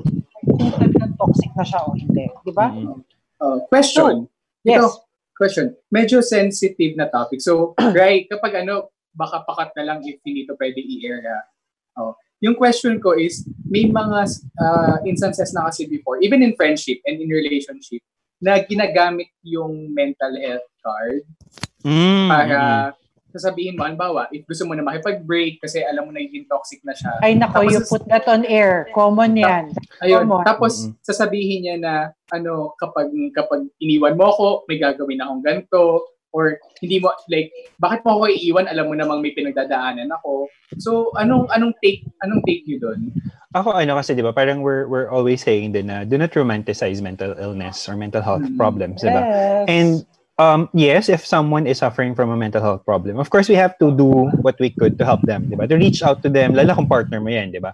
[0.56, 2.24] kung talagang toxic na siya o hindi.
[2.48, 2.72] Di ba?
[2.72, 3.04] Mm.
[3.36, 4.24] Uh, question.
[4.64, 4.80] Yes.
[4.80, 4.88] Ito,
[5.36, 5.76] question.
[5.92, 7.44] Medyo sensitive na topic.
[7.44, 11.38] So, right, kapag ano, baka pakat na lang if hindi to pwede i-air ha.
[11.96, 12.12] Oh.
[12.44, 14.28] Yung question ko is, may mga
[14.60, 18.04] uh, instances na kasi before, even in friendship and in relationship,
[18.36, 21.26] na ginagamit yung mental health card
[21.82, 22.26] Mm.
[22.30, 22.58] para
[23.30, 26.96] sasabihin mo, halimbawa, if gusto mo na makipag-break kasi alam mo na yung toxic na
[26.96, 27.12] siya.
[27.20, 28.88] Ay nako, Tapos you put that on air.
[28.96, 29.64] Common yan.
[30.00, 30.24] Ayun.
[30.24, 30.44] Come on.
[30.48, 30.72] Tapos
[31.04, 31.94] sasabihin niya na
[32.32, 38.00] ano kapag kapag iniwan mo ako, may gagawin akong ganito or hindi mo like bakit
[38.04, 40.48] mo ako iiwan alam mo namang may pinagdadaanan ako.
[40.80, 43.12] So anong anong take anong take niyo doon?
[43.52, 47.00] Ako ano kasi 'di ba, parang we're we're always saying din na do not romanticize
[47.00, 48.56] mental illness or mental health Mm.
[48.56, 49.22] problems, 'di ba?
[49.22, 49.64] Yes.
[49.68, 49.90] And
[50.38, 53.78] um yes, if someone is suffering from a mental health problem, of course we have
[53.78, 55.66] to do what we could to help them, 'di ba?
[55.66, 57.72] To reach out to them, lalo kung partner mo 'yan, 'di ba?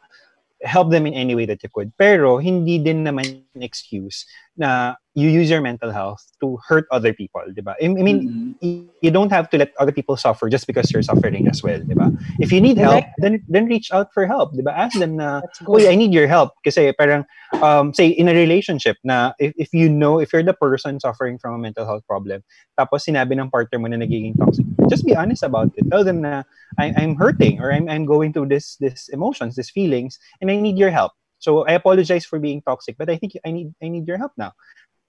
[0.62, 1.90] Help them in any way that you could.
[1.98, 7.12] Pero hindi din naman an excuse na you use your mental health to hurt other
[7.12, 7.76] people, 'di ba?
[7.80, 8.54] I, I mean, Mm.
[8.60, 11.80] y- you don't have to let other people suffer just because you're suffering as well,
[11.80, 12.08] 'di ba?
[12.40, 14.72] If you need help, then then reach out for help, 'di ba?
[14.72, 15.42] Ask them na.
[15.68, 16.56] Uy, I need your help.
[16.64, 17.24] Kasi parang,
[17.60, 21.36] um, say, in a relationship na if, if you know, if you're the person suffering
[21.36, 22.40] from a mental health problem,
[22.80, 25.84] tapos sinabi ng partner mo na nagiging toxic, just be honest about it.
[25.92, 26.44] Tell them na
[26.80, 30.56] I, I'm hurting or I'm, I'm going through this, this emotions, these feelings, and I
[30.56, 31.12] need your help.
[31.42, 34.32] So I apologize for being toxic, but I think I need I need your help
[34.38, 34.54] now.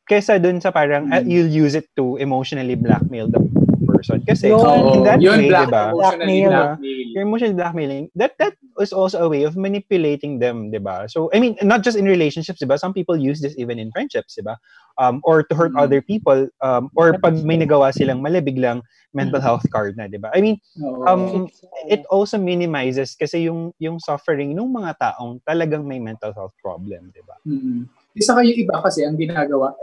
[0.10, 1.30] Kesa dun sa parang uh, Mm.
[1.30, 3.40] you'll use it to emotionally blackmail the
[3.86, 4.24] person.
[4.24, 4.98] Kasi Yun.
[4.98, 5.86] in that yun way, black, diba?
[5.94, 6.50] Blackmail.
[6.50, 7.04] blackmail.
[7.14, 11.38] your emotional blackmailing that that is also a way of manipulating them diba so i
[11.38, 14.58] mean not just in relationships diba some people use this even in friendships diba
[14.98, 15.82] um or to hurt Mm.
[15.86, 18.82] other people um or pag may nagawa silang mali biglang
[19.14, 20.58] mental health card na diba i mean
[21.06, 21.46] um
[21.86, 27.14] it also minimizes kasi yung yung suffering ng mga taong talagang may mental health problem
[27.14, 27.86] diba Mm.
[28.18, 29.74] Isa kayo iba kasi ang ginagawa.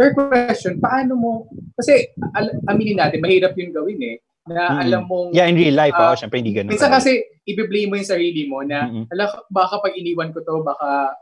[0.00, 1.32] Fair question, paano mo,
[1.76, 4.16] kasi al- aminin natin, mahirap yung gawin eh,
[4.48, 4.80] na Mm.
[4.80, 7.86] alam mong, yeah in real life Ah, oh syempre hindi ganun minsan ka- kasi ibiblame
[7.86, 9.12] mo yung sarili mo na, Mm-mm.
[9.12, 11.12] ala, baka pag iniwan ko to, baka,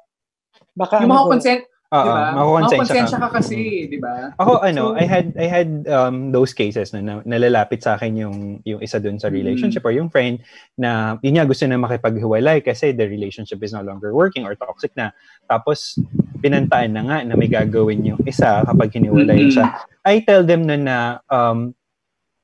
[0.72, 2.36] baka yung ano mga ko, consent, Oo, di ba?
[2.36, 3.32] makukonsensya ka.
[3.32, 3.88] ka kasi, Mm.
[3.88, 4.14] di ba?
[4.36, 8.12] Ako ano, So- I had I had um those cases na, na nalalapit sa akin
[8.12, 8.36] yung
[8.68, 9.36] yung isa dun sa Mm.
[9.40, 10.44] relationship or yung friend
[10.76, 14.92] na yun nga gusto na makipaghiwalay kasi the relationship is no longer working or toxic
[15.00, 15.16] na.
[15.48, 15.96] Tapos
[16.44, 19.52] pinantaan na nga na may gagawin yung isa kapag hiniwalay Mm.
[19.56, 19.66] siya.
[20.04, 20.96] I tell them na na
[21.32, 21.72] um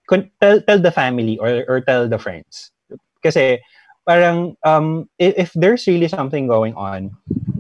[0.09, 2.73] con- tell tell the family or or tell the friends.
[3.21, 3.61] Kasi
[4.09, 7.13] parang um i- if there's really something going on,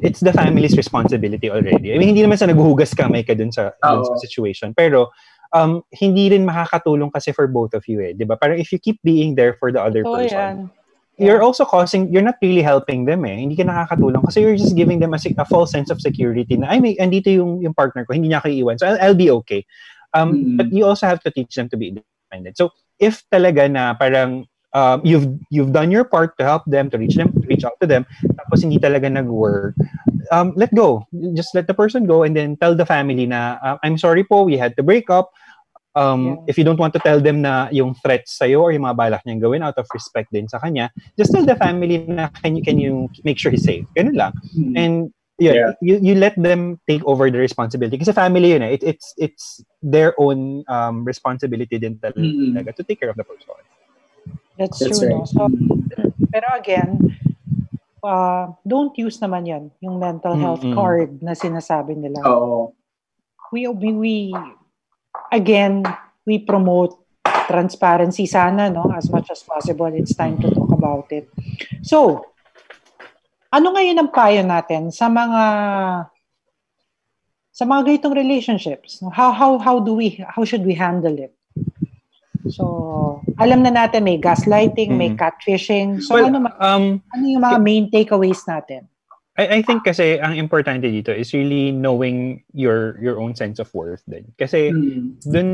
[0.05, 1.97] it's the family's responsibility already.
[1.97, 4.77] I mean, hindi naman sa naghuhugas kamay ka dun sa, dun sa situation.
[4.77, 5.09] Pero,
[5.57, 8.13] um, hindi rin makakatulong kasi for both of you eh.
[8.13, 8.37] Di ba?
[8.37, 10.71] Parang if you keep being there for the other Totoo person, yan.
[11.17, 13.33] you're also causing, you're not really helping them eh.
[13.33, 16.69] Hindi ka nakakatulong kasi you're just giving them a, a false sense of security na,
[16.69, 18.77] ay, may, andito yung, yung partner ko, hindi niya ako iiwan.
[18.77, 19.65] So, I'll, I'll be okay.
[20.13, 20.57] Um, Mm.
[20.61, 22.55] But you also have to teach them to be independent.
[22.55, 22.71] So,
[23.03, 27.15] if talaga na parang um, you've you've done your part to help them to reach
[27.17, 28.05] them to reach out to them
[28.37, 29.75] tapos hindi talaga nag-work
[30.35, 33.77] um, let go just let the person go and then tell the family na uh,
[33.87, 35.31] I'm sorry po we had to break up
[35.95, 36.51] um, Yeah.
[36.51, 39.23] if you don't want to tell them na yung threats sa'yo or yung mga balak
[39.23, 42.63] niyang gawin out of respect din sa kanya just tell the family na can you
[42.67, 44.75] can you make sure he's safe ganun lang Mm.
[44.75, 44.95] and
[45.39, 45.71] yeah, Yeah.
[45.83, 48.79] you you let them take over the responsibility kasi family yun eh.
[48.79, 49.45] It, it's it's
[49.83, 52.77] their own um responsibility din talaga Mm.
[52.79, 53.51] to take care of the person.
[54.59, 55.09] That's, That's true.
[55.09, 55.19] right.
[55.19, 55.27] No?
[55.27, 55.51] So,
[56.31, 56.99] pero again,
[58.03, 60.75] uh, don't use naman yan, yung mental health Mm-mm.
[60.77, 62.23] card na sinasabi nila.
[62.23, 62.75] Oo.
[63.51, 64.17] We, we, we,
[65.31, 65.83] again,
[66.27, 66.99] we promote
[67.47, 68.91] transparency sana, no?
[68.91, 71.29] As much as possible, it's time to talk about it.
[71.83, 72.25] So,
[73.55, 75.43] ano ngayon ang payo natin sa mga
[77.55, 78.99] sa mga ganitong relationships?
[79.15, 81.31] How how how do we how should we handle it?
[82.49, 85.19] So, alam na natin may gaslighting, may Mhm.
[85.19, 85.89] catfishing.
[86.05, 88.85] So, Well, ano um ano yung mga main takeaways natin?
[89.35, 93.67] I, I think kasi ang importante dito is really knowing your your own sense of
[93.75, 94.31] worth din.
[94.39, 95.19] Kasi Mm.
[95.27, 95.49] dun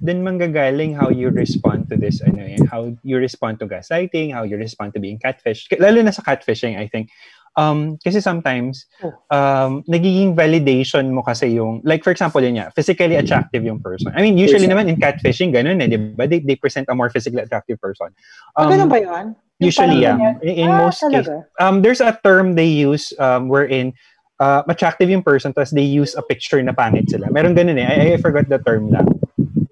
[0.00, 4.46] dun manggagaling how you respond to this ano eh, how you respond to gaslighting, how
[4.46, 5.68] you respond to being catfish.
[5.76, 7.12] Lalo na sa catfishing, I think
[7.56, 9.16] Um, kasi sometimes, Oh.
[9.32, 14.12] um, nagiging validation mo kasi yung, like for example, yun nga, physically attractive yung person.
[14.12, 16.28] I mean, usually naman in catfishing, ganun eh, di ba?
[16.28, 18.12] They, they present a more physically attractive person.
[18.60, 19.32] Ah, ganun ba yun?
[19.56, 20.36] Yung Usually, yeah.
[20.44, 21.32] In, in Ah, most cases.
[21.56, 23.96] Um, there's a term they use um, wherein
[24.36, 27.32] uh, attractive yung person tapos they use a picture na pangit sila.
[27.32, 27.88] Meron ganun eh.
[27.88, 29.08] I, I forgot the term lang.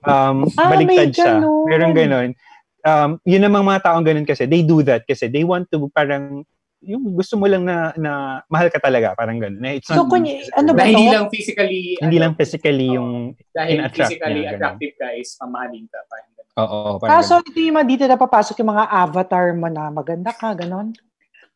[0.08, 1.44] Um, Ah, baligtad siya.
[1.68, 2.32] Meron ganun.
[2.80, 6.48] Um, yun namang mga taong ganun kasi, they do that kasi they want to parang
[6.84, 8.12] yung gusto mo lang na, na
[8.46, 9.60] mahal ka talaga, parang ganun.
[9.60, 12.88] Na It's So, not, kung, ano ba Na hindi lang physically, hindi ano, lang physically
[12.92, 13.10] yung,
[13.50, 14.58] dahil in-attract physically niya, ganun.
[14.60, 15.98] attractive ka is mamahalin ka.
[16.06, 16.46] Parang ganun.
[16.60, 20.30] oo, parang Kaso ito yung mga dito na papasok yung mga avatar mo na maganda
[20.30, 20.92] ka, ganon.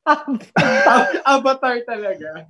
[1.28, 2.48] Avatar talaga.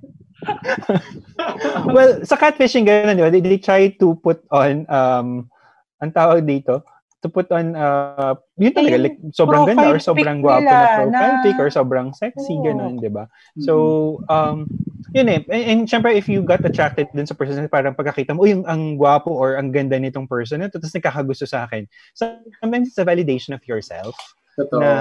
[1.91, 3.31] well, sa catfishing, ganun, di ba?
[3.31, 5.51] They, they try to put on, um,
[5.99, 6.79] ang tawag dito,
[7.21, 10.87] to put on, uh, yun talaga, Yung like, sobrang ganda or sobrang gwapo na nila
[10.95, 12.63] profile na- pic or sobrang sexy, Oo.
[12.63, 13.27] ganun, di ba?
[13.59, 14.71] So, um,
[15.11, 15.41] yun eh.
[15.51, 18.95] And, and syempre, if you got attracted dun sa person, parang pagkakita mo, uy, ang,
[18.95, 21.83] gwapo or ang ganda nitong person na to, tapos nakakagusto sa akin.
[22.15, 24.15] So, sometimes it's a validation of yourself
[24.55, 24.79] Totoo.
[24.79, 24.91] na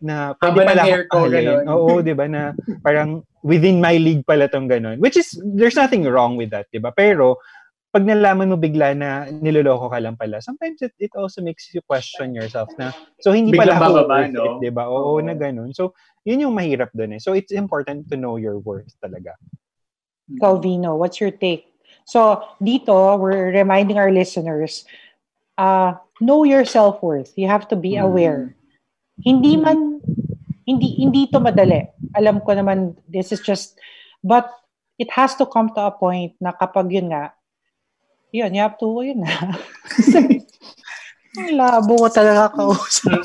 [0.00, 1.68] na pwede pala hair ko, ganun.
[1.68, 4.96] Oo, 'di ba na parang within my league pala tong ganun.
[4.96, 6.88] Which is there's nothing wrong with that, 'di ba?
[6.88, 7.36] Pero
[7.90, 11.82] pag nalaman mo bigla na niloloko ka lang pala, sometimes it, it also makes you
[11.82, 14.44] question yourself na so hindi Biglang pala ako worth no?
[14.46, 14.84] it, 'di ba?
[14.86, 15.24] Oo, Oo.
[15.26, 15.74] na ganun.
[15.74, 17.20] So yun yung mahirap doon eh.
[17.20, 19.34] So it's important to know your worth talaga.
[20.38, 21.66] Calvino, what's your take?
[22.06, 24.86] So, dito, we're reminding our listeners,
[25.58, 27.34] uh, know your self-worth.
[27.34, 28.06] You have to be Mm.
[28.06, 28.42] aware.
[29.22, 30.02] Hindi man,
[30.66, 31.86] hindi, hindi to madali.
[32.14, 33.78] Alam ko naman, this is just,
[34.22, 34.48] but
[34.98, 37.34] it has to come to a point na kapag yun nga,
[38.30, 39.34] yun, you have to, yun na.
[41.38, 43.22] Ang labo ko talaga kausap.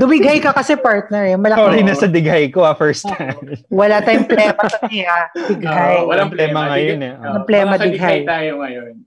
[0.00, 1.36] Dumigay ka kasi partner eh.
[1.36, 1.60] Malaki.
[1.60, 3.36] Sorry na sa digay ko ah, first time.
[3.68, 5.28] Wala tayong plema to niya.
[5.52, 6.00] Digay.
[6.00, 6.72] Oo, walang plema.
[6.72, 7.14] ngayon eh.
[7.20, 8.24] Walang plema, digay.
[8.24, 9.04] tayo ngayon.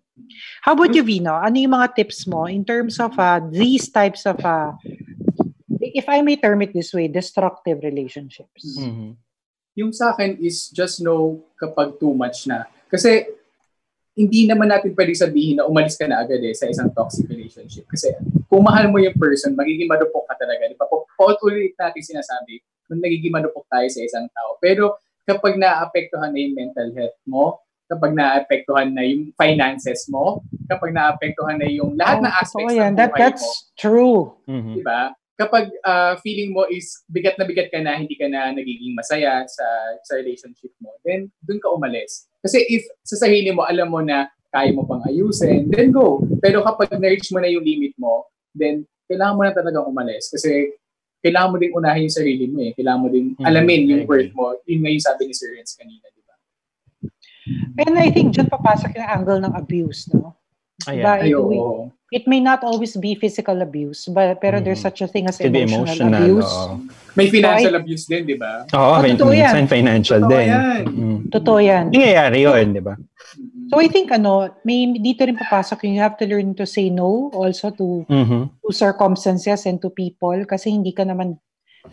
[0.61, 1.33] How about you, Vino?
[1.33, 4.77] Ano yung mga tips mo in terms of uh, these types of, uh,
[5.81, 8.77] if I may term it this way, destructive relationships?
[8.77, 9.17] Mhm.
[9.75, 12.69] Yung sa akin is just know kapag too much na.
[12.85, 13.27] Kasi
[14.15, 17.83] hindi naman natin pwede sabihin na umalis ka na agad eh sa isang toxic relationship.
[17.85, 18.15] Kasi
[18.47, 20.65] kung mahal mo yung person, magiging madupok ka talaga.
[20.65, 20.87] Di ba?
[20.87, 24.55] Pa- Paulit natin sinasabi, kung nagiging madupok tayo sa isang tao.
[24.57, 30.91] Pero kapag naapektuhan na yung mental health mo, kapag naapektuhan na yung finances mo, kapag
[30.91, 32.91] naapektuhan na yung lahat ng Oh, aspects totoo yan.
[32.91, 34.19] ng That, buhay that's mo, true.
[34.47, 34.73] Mhm.
[34.73, 35.01] di ba?
[35.35, 39.43] Kapag ah, feeling mo is bigat na bigat ka na, hindi ka na nagiging masaya
[39.47, 39.67] sa
[40.07, 42.31] sa relationship mo, then dun ka umalis.
[42.39, 46.23] Kasi if sa sarili mo, alam mo na kaya mo pang ayusin, then go.
[46.39, 48.23] Pero kapag na-reach mo na yung limit mo,
[48.55, 50.31] then kailangan mo na talagang umalis.
[50.31, 50.71] Kasi
[51.19, 52.71] kailangan mo din unahin yung sarili mo eh.
[52.71, 54.55] Kailangan mo din Mhm, alamin yung worth mo.
[54.63, 56.35] Yun nga yung sabi ni Sir Renz kanina, di ba?
[57.83, 60.39] And I think dyan papasok yung angle ng abuse, no?
[60.87, 61.03] Ayan.
[61.03, 61.91] By Ay, oo.
[62.15, 64.87] It may not always be physical abuse, but pero there's Mhm.
[64.87, 66.23] such a thing as Could emotional, emotional.
[66.23, 66.47] abuse.
[66.55, 66.73] oo.
[67.19, 68.63] May financial So, abuse din, di ba?
[68.71, 69.67] Oo, Oh, fin- totoo yan.
[69.67, 70.47] financial Totoo din.
[70.47, 70.81] yan.
[70.87, 71.17] Mhm.
[71.27, 71.83] Totoo yan.
[71.91, 72.95] Nangyayari yun, di ba?
[72.95, 73.67] Mhm.
[73.67, 76.87] So I think ano, may dito rin papasok yung you have to learn to say
[76.87, 78.47] no also to Mhm.
[78.63, 81.35] to circumstances and to people kasi hindi ka naman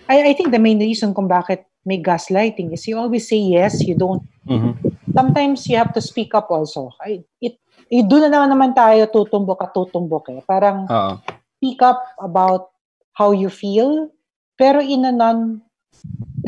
[0.08, 3.84] I, I think the main reason kung bakit may gaslighting is you always say yes,
[3.84, 4.24] you don't.
[4.48, 4.72] Mhm.
[5.12, 6.96] Sometimes you have to speak up also.
[6.96, 7.60] I, it,
[7.92, 10.40] eh, doon na naman naman tayo tutumbok at tutumbok eh.
[10.48, 11.12] Parang Oo.
[11.60, 12.72] speak up about
[13.12, 14.08] how you feel,
[14.56, 15.60] pero in a non,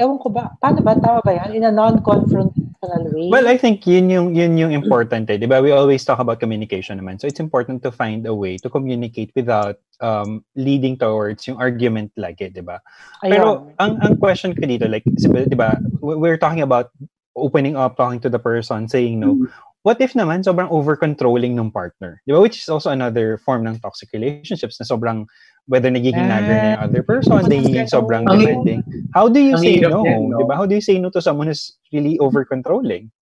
[0.01, 1.53] ewan ko ba, paano ba, tama ba yan?
[1.53, 3.29] In a non-confrontational way.
[3.29, 5.37] Well, I think yun yung yun yung important eh.
[5.37, 5.61] 'Di ba?
[5.61, 7.21] We always talk about communication naman.
[7.21, 12.17] So it's important to find a way to communicate without um leading towards yung argument
[12.17, 12.81] lagi, 'di ba?
[13.21, 15.77] Pero ang ang question ko dito like, 'di ba?
[16.01, 16.89] we- We're talking about
[17.35, 19.37] opening up, talking to the person, saying no.
[19.85, 22.25] What if naman sobrang over-controlling ng partner?
[22.25, 22.41] 'Di ba?
[22.41, 25.29] Which is also another form ng toxic relationships na sobrang
[25.69, 28.81] whether nagiging nagger na yung other person, nagiging sobrang Ang- demanding.
[29.13, 30.01] How do you say no?
[30.01, 30.41] yan, no?
[30.41, 30.57] 'Di ba?
[30.57, 33.13] How do you say no to someone who's really over-controlling?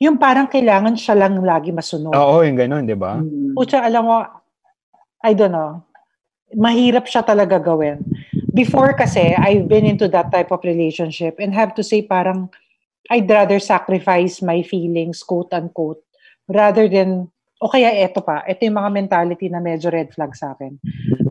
[0.00, 2.16] yung parang kailangan siya lang lagi masunod.
[2.16, 3.20] Oo, yung ganun, di ba?
[3.20, 3.52] Mhm.
[3.52, 4.24] Pucha, alam mo,
[5.20, 5.84] I don't know,
[6.56, 8.00] mahirap siya talaga gawin.
[8.56, 12.48] Before kasi, I've been into that type of relationship and have to say parang,
[13.10, 15.98] I'd rather sacrifice my feelings, quote unquote,
[16.46, 17.26] rather than,
[17.58, 20.78] o kaya eto pa, ito yung mga mentality na medyo red flag sa akin.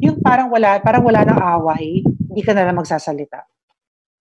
[0.04, 3.48] Yung parang wala, parang wala nang away, hindi ka na lang magsasalita.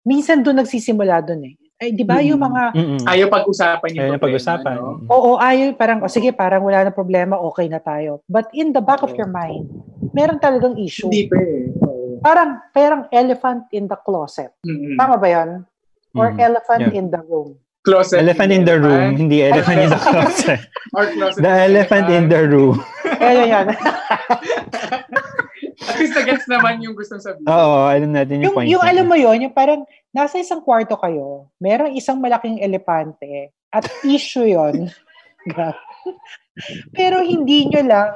[0.07, 1.55] Minsan doon nagsisimula doon eh.
[1.79, 3.07] Ay, di ba yung mga, Mm-mm.
[3.07, 4.74] Ayaw pag-usapan yung problema, pag-usapan.
[4.78, 4.99] no?
[5.14, 8.22] Oo, ayaw, parang, o sige, parang wala na problema, okay na tayo.
[8.26, 9.70] But in the back of your mind,
[10.11, 11.07] meron talagang issue.
[11.07, 11.70] Hindi pa eh.
[11.87, 12.18] Oo.
[12.18, 14.55] Parang, parang elephant in the closet.
[14.66, 14.99] Mhm.
[14.99, 15.51] Tama ba yun?
[16.19, 16.41] Or Mhm.
[16.43, 16.99] elephant Yeah.
[16.99, 17.55] in the room?
[17.81, 18.21] Closet.
[18.21, 20.61] Elephant in the room, hindi elephant in the closet.
[20.93, 21.41] Or closet.
[21.41, 22.77] The elephant in the room.
[23.23, 23.66] Ayan, yan.
[25.79, 27.47] At least na-gets naman yung gustong sabihin.
[27.47, 28.69] Oo, alam natin yung, yung, point.
[28.69, 28.91] yung niya.
[28.93, 34.45] alam mo yon yung parang nasa isang kwarto kayo, merong isang malaking elepante at issue
[34.45, 34.91] yon.
[36.93, 38.11] Pero hindi nyo lang,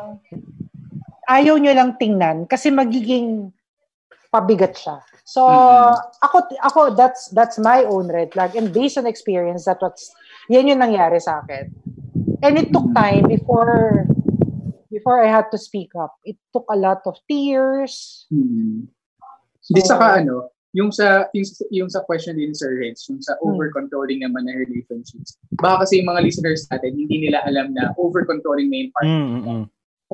[1.25, 3.55] ayaw nyo lang tingnan kasi magiging
[4.33, 4.97] pabigat siya.
[5.23, 5.93] So, Mhm.
[6.25, 8.57] ako, ako, that's, that's my own red flag.
[8.57, 10.11] And based on experience, that what's,
[10.49, 11.71] yan yung nangyari sa akin.
[12.43, 14.09] And it took time before,
[14.91, 16.19] before I had to speak up.
[16.27, 18.27] It took a lot of tears.
[18.33, 18.91] Hmm.
[19.63, 23.21] Hindi So- saka ano, yung sa yung, sa- yung sa question din Sir Reds, yung
[23.23, 23.53] sa Hmm.
[23.55, 25.39] over-controlling naman na relationships.
[25.61, 29.23] Baka kasi yung mga listeners natin, hindi nila alam na over-controlling na yung partner.
[29.23, 29.65] Mm,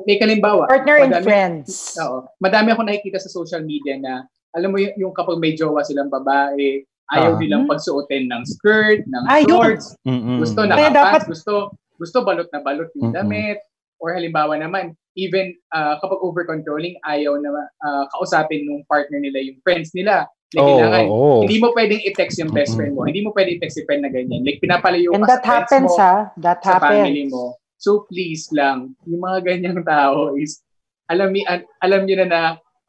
[0.03, 1.95] May kalimbawa, Partner and madami- friends.
[1.97, 2.27] Oo.
[2.37, 6.07] Madami ako nakikita sa social media na, alam mo yung, yung kapag may jowa silang
[6.07, 7.39] babae, ayaw Ah.
[7.39, 9.97] nilang pagsuotin ng skirt, ng shorts,
[10.37, 11.53] gusto Kaya nakapants, dapat- gusto
[11.95, 13.19] gusto balot na balot yung Mm-mm.
[13.19, 13.59] damit.
[13.99, 17.51] Or halimbawa naman, even ah, kapag over-controlling, ayaw na
[17.83, 20.23] ah, kausapin ng partner nila yung friends nila.
[20.49, 21.33] Like, Oo, kailangan, oo.
[21.43, 22.77] hindi mo pwedeng i-text yung best Mm-mm.
[22.79, 23.01] friend mo.
[23.03, 24.41] Hindi mo pwedeng i-text yung friend na ganyan.
[24.41, 26.15] Like, pinapalayo And ka that sa friends happens, mo, ha?
[26.39, 26.97] That sa family
[27.27, 27.33] happens.
[27.35, 27.43] mo.
[27.79, 30.59] So, please lang, yung mga ganyang tao is,
[31.07, 32.41] alam, an- alam nyo na na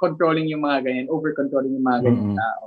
[0.02, 2.42] controlling yung mga ganyan, over-controlling yung mga ganyang Mm-mm.
[2.42, 2.64] tao.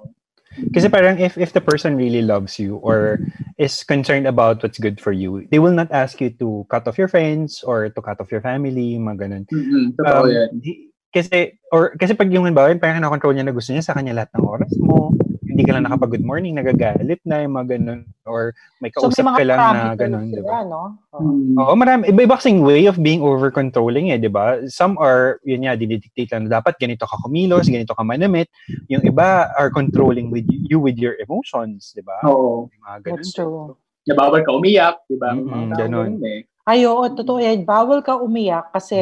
[0.69, 3.17] Kasi parang if if the person really loves you or
[3.57, 6.93] is concerned about what's good for you, they will not ask you to cut off
[7.01, 9.43] your friends or to cut off your family, mga ganun.
[9.49, 13.85] Totoo Um, di- kasi or kasi pag yung halimbawa, parang na-control niya na gusto niya
[13.85, 15.09] sa kanya lahat ng oras mo,
[15.53, 19.13] hindi ka lang nakapag good morning, nagagalit na yung mga ganun or may So, may
[19.13, 20.65] kausap ka lang na ganun, di ba?
[20.65, 20.97] no?
[21.13, 21.21] Oo.
[21.21, 21.55] Mm.
[21.61, 22.01] Oo, marami.
[22.09, 24.65] Iba-iba kasing way of being over-controlling eh, di ba?
[24.65, 28.49] Some are, yun nga, dinidictate lang na dapat ganito ka kumilos, ganito ka manamit.
[28.89, 32.17] Yung iba are controlling with you with your emotions, di ba?
[32.25, 32.65] Oo.
[32.73, 33.13] Yung Mga ganun.
[33.21, 33.77] That's true.
[34.09, 35.37] Nabawal ka umiyak, di ba?
[35.37, 36.17] Tao ganun.
[36.25, 36.49] eh.
[36.65, 37.61] Ay, oo, totoo yan.
[37.61, 38.97] Bawal ka umiyak kasi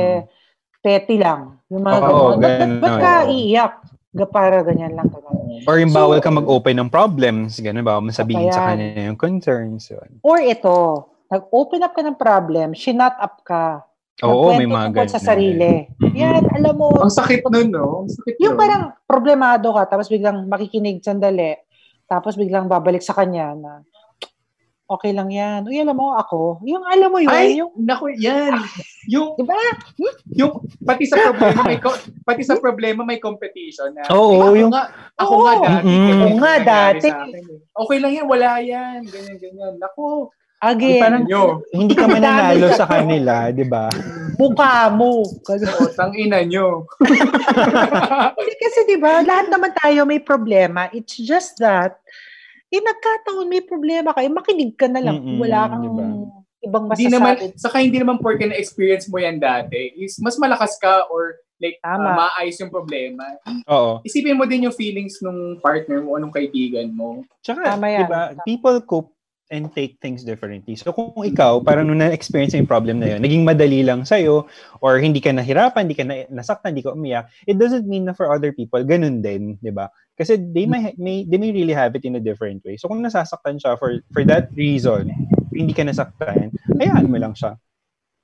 [0.84, 1.62] petty lang.
[1.72, 2.82] Yung mga Oo, ganun.
[2.82, 3.74] Ba't, ba't ka iiyak?
[4.12, 5.08] Ga- Para ganyan lang.
[5.08, 5.64] Ganun.
[5.64, 7.98] Or yung So- bawal ka mag-open ng problems, ganun ba?
[7.98, 8.54] Masabihin Ayan.
[8.54, 9.88] sa kanya yung concerns.
[9.88, 10.20] Yun.
[10.20, 10.78] Or ito,
[11.28, 13.88] nag-open up ka ng problem, shinut up ka.
[14.22, 15.10] Oo, may mga ganun.
[15.10, 15.88] sa sarili.
[15.98, 16.14] Mhm.
[16.14, 16.92] Yan, alam mo.
[16.94, 18.06] Ang sakit nun, no?
[18.06, 18.60] Ang sakit Yung nun.
[18.60, 21.58] parang problemado ka, tapos biglang makikinig sandali,
[22.06, 23.82] tapos biglang babalik sa kanya na,
[24.92, 25.64] okay lang yan.
[25.64, 26.60] Uy, alam mo, ako.
[26.68, 28.60] Yung alam mo yun, Ay, yung, naku, yan.
[29.08, 29.56] Yung, di ba?
[30.36, 30.52] yung,
[30.84, 31.80] pati sa problema, may,
[32.28, 34.04] pati sa problema, may competition na.
[34.12, 34.84] Oo, "Ako yung- nga,
[35.16, 35.44] ako Oo.
[35.44, 35.88] nga dati.
[35.88, 37.08] Yung nga, dati.
[37.08, 37.60] akin eh.
[37.72, 39.00] Okay lang yan, wala yan.
[39.08, 39.74] Ganyan, ganyan.
[39.80, 40.28] Naku,
[40.62, 41.66] Again, parang nyo.
[41.74, 43.90] Hindi ka mananalo sa kanila, di ba?
[44.38, 45.22] mukha mo.
[45.50, 46.86] Oo, tangina nyo.
[48.38, 50.90] Kasi, kasi di ba, lahat naman tayo may problema.
[50.90, 51.98] It's just that,
[52.72, 55.20] eh, nagkataon may problema ka, eh, makinig ka na lang.
[55.20, 56.06] Mm-mm, Wala kang di ba?
[56.62, 57.58] ibang Hindi naman, masasabi.
[57.58, 61.94] saka hindi naman porke na-experience mo yan dati, is mas malakas ka or like, uh,
[61.98, 62.18] Tama.
[62.26, 63.38] maayos yung problema.
[63.70, 64.02] Oo.
[64.02, 67.26] Isipin mo din yung feelings nung partner mo o nung kaibigan mo.
[67.42, 68.00] Tsaka, Tama yan.
[68.02, 69.10] di ba, people cope
[69.52, 70.80] and take things differently.
[70.80, 74.48] So kung ikaw, parang nung na-experience yung problem na yun, naging madali lang sa'yo,
[74.80, 78.16] or hindi ka nahirapan, hindi ka na, nasaktan, hindi ka umiyak, it doesn't mean na
[78.16, 79.92] for other people, ganun din, di ba?
[80.16, 82.80] Kasi they may, may, they may really have it in a different way.
[82.80, 85.12] So kung nasasaktan siya for, for that reason,
[85.52, 87.60] hindi ka nasaktan, hayaan mo lang siya.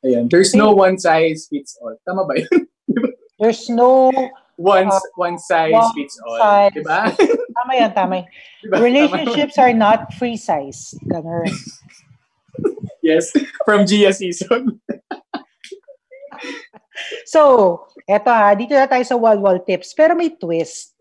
[0.07, 0.32] Ayan.
[0.32, 1.99] There's no one size fits all.
[2.07, 2.71] Tama ba yun?
[3.43, 4.09] There's no,
[4.57, 6.41] One, Uh, one size one fits all.
[6.41, 6.73] size.
[6.73, 7.13] Diba?
[7.58, 8.28] Tama yan, tama yan.
[8.62, 8.76] diba?
[8.78, 10.93] Relationships are not free size.
[11.10, 11.49] Ganun.
[11.49, 11.55] Tama.
[13.08, 13.32] Yes.
[13.64, 14.82] From Gia season.
[17.30, 19.93] So, eto ha, dito na tayo sa wall-wall tips.
[19.93, 20.97] Pero may twist.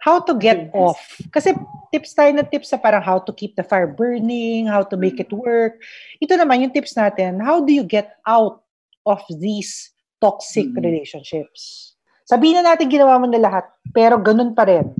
[0.00, 0.74] How to get Yes.
[0.74, 1.00] off.
[1.34, 1.52] Kasi
[1.90, 5.18] tips tayo na tips sa parang how to keep the fire burning, how to make
[5.18, 5.82] it work.
[6.22, 8.62] Ito naman yung tips natin, how do you get out
[9.04, 9.90] of these
[10.22, 10.78] toxic Hmm.
[10.78, 11.95] relationships?
[12.26, 14.90] Sabihin na natin ginawa mo na lahat, pero ganun pa rin.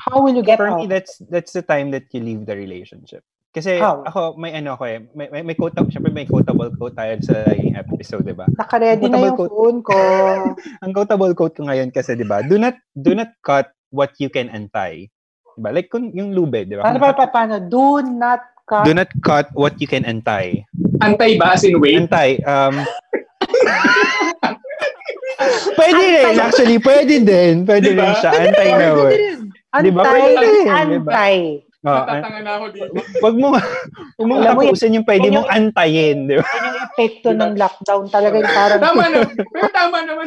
[0.00, 0.80] How will you get For out?
[0.80, 3.22] me, that's that's the time that you leave the relationship.
[3.52, 4.00] Kasi How?
[4.08, 7.44] ako, may ano ko eh, may, may, may quote, syempre may quotable quote tayo sa
[7.52, 8.48] naging episode, di ba?
[8.56, 9.52] Naka-ready na yung quote.
[9.52, 9.92] phone ko.
[10.88, 14.32] Ang quotable quote ko ngayon kasi, di ba, do not, do not cut what you
[14.32, 15.12] can untie.
[15.52, 15.68] Di ba?
[15.68, 16.88] Like kung yung lube, di ba?
[16.88, 17.60] Paano Kung pa, pa, paano?
[17.60, 18.88] Do not cut.
[18.88, 20.64] Do not cut what you can untie.
[21.04, 21.52] Antay ba?
[21.52, 22.00] As in wait?
[22.00, 22.80] Untie, um,
[25.74, 27.54] pwede rin, actually, pwede din.
[27.62, 28.04] Pwede Diba?
[28.04, 28.30] rin siya.
[28.32, 29.12] Antay na word.
[29.12, 29.38] rin.
[29.72, 30.02] Di ba?
[30.02, 31.12] Antay, Pwede rin, di ba?
[31.12, 31.36] antay.
[31.82, 32.92] Ah, Matatanga na ako dito.
[33.18, 33.48] wag mo,
[34.14, 36.46] wag mo tapusin yung pwede yun mong antayin, di ba?
[36.46, 38.06] Yung epekto ng lockdown.
[38.06, 38.78] Talagang parang...
[38.78, 39.18] Tama na.
[39.26, 40.26] Pero tama naman.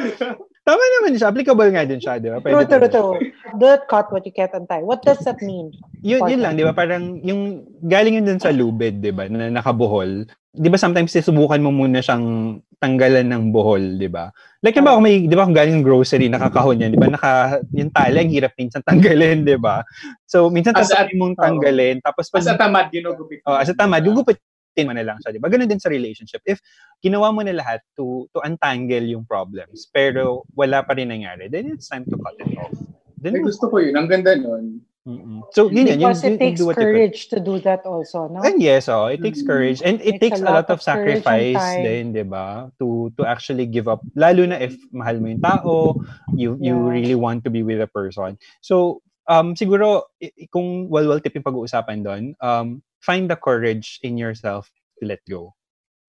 [0.66, 1.32] Tama naman siya.
[1.32, 2.44] Applicable nga din siya, di ba?
[2.44, 2.92] True, Pwede true, din.
[2.92, 3.16] true.
[3.56, 4.84] Don't cut what you can't untie.
[4.84, 5.72] What does that mean?
[6.04, 6.76] Yun, yun lang, di ba?
[6.76, 9.32] Parang yung galing yun dun sa lubid, di ba?
[9.32, 10.28] Na nakabuhol.
[10.52, 14.30] Di ba sometimes susubukan mo muna siyang tanggalan ng buhol, di ba?
[14.62, 17.10] Like, di ba kung may, di ba kung galing ng grocery, nakakahon yan, di ba?
[17.10, 19.86] Naka, yung tali, ang hirap minsan tanggalin, di ba?
[20.26, 23.40] So, minsan tatapin mong tanggalin, tapos pag, As a tamad, ginugupit.
[23.46, 25.48] oh, as a tamad, gugupitin mo na lang siya, di ba?
[25.48, 26.44] Ganun din sa relationship.
[26.44, 26.60] If
[27.00, 31.72] ginawa mo na lahat to to untangle yung problems, pero wala pa rin nangyari, then
[31.72, 32.74] it's time to cut it off.
[33.22, 33.96] Then, Ay, gusto ko yun.
[33.96, 34.84] Ang ganda nun.
[35.08, 35.46] Mm-mm.
[35.54, 35.86] So, yun.
[35.86, 36.94] Yung, Because it takes do what you can.
[36.94, 38.42] courage to do that also, no?
[38.42, 39.48] And yes, oh, it takes Mm.
[39.48, 42.74] courage and it Takes takes a lot lot of of sacrifice din, 'di ba?
[42.82, 45.98] To to actually give up lalo na if mahal mo yung tao,
[46.34, 46.90] you you Yeah.
[46.90, 48.38] really want to be with a person.
[48.66, 50.10] So, um siguro
[50.50, 54.70] kung walwal tip yung pag-uusapan doon, um find the courage in yourself
[55.02, 55.54] to let go.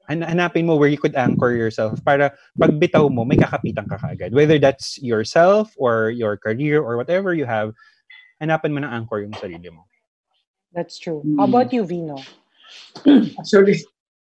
[0.09, 3.99] Han- Hanapin mo where you could anchor yourself para pag bitaw mo, may kakapitan ka
[3.99, 4.33] kaagad.
[4.37, 7.75] Whether that's yourself or your career or whatever you have,
[8.41, 9.89] hanapin mo ng anchor yung sarili mo.
[10.77, 11.25] That's true.
[11.25, 11.37] Mm.
[11.41, 12.21] How about you, Vino?
[13.41, 13.81] Actually,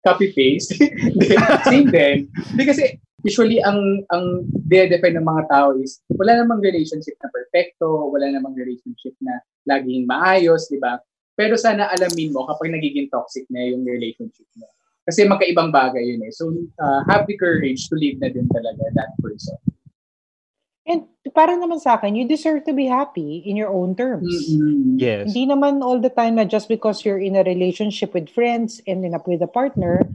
[0.05, 0.77] copy-paste.
[1.69, 2.29] Same din.
[2.53, 8.29] Kasi usually ang ang de-define ng mga tao is wala namang relationship na perfecto, wala
[8.29, 11.01] namang relationship na laging maayos, di ba?
[11.33, 14.69] Pero sana alamin mo kapag nagiging toxic na yung relationship mo.
[15.05, 16.33] Kasi magkaibang bagay yun eh.
[16.33, 16.49] So,
[16.81, 19.57] uh, have the courage to leave na din talaga that person.
[20.85, 24.31] And para naman sa akin, you deserve to be happy in your own terms.
[24.49, 24.95] Mm-mm.
[24.95, 25.29] Yes.
[25.29, 29.03] Hindi naman all the time na just because you're in a relationship with friends and
[29.03, 30.07] in up with a partner,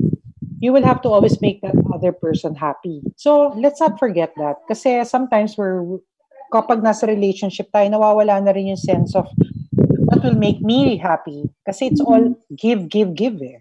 [0.65, 3.05] you will have to always make that other person happy.
[3.17, 4.65] So, let's not forget that.
[4.67, 6.01] Kasi sometimes we're,
[6.53, 9.29] kapag nasa relationship tayo, nawawala na rin yung sense of
[10.09, 11.49] what will make me happy.
[11.69, 13.61] Kasi it's all give, give, give eh.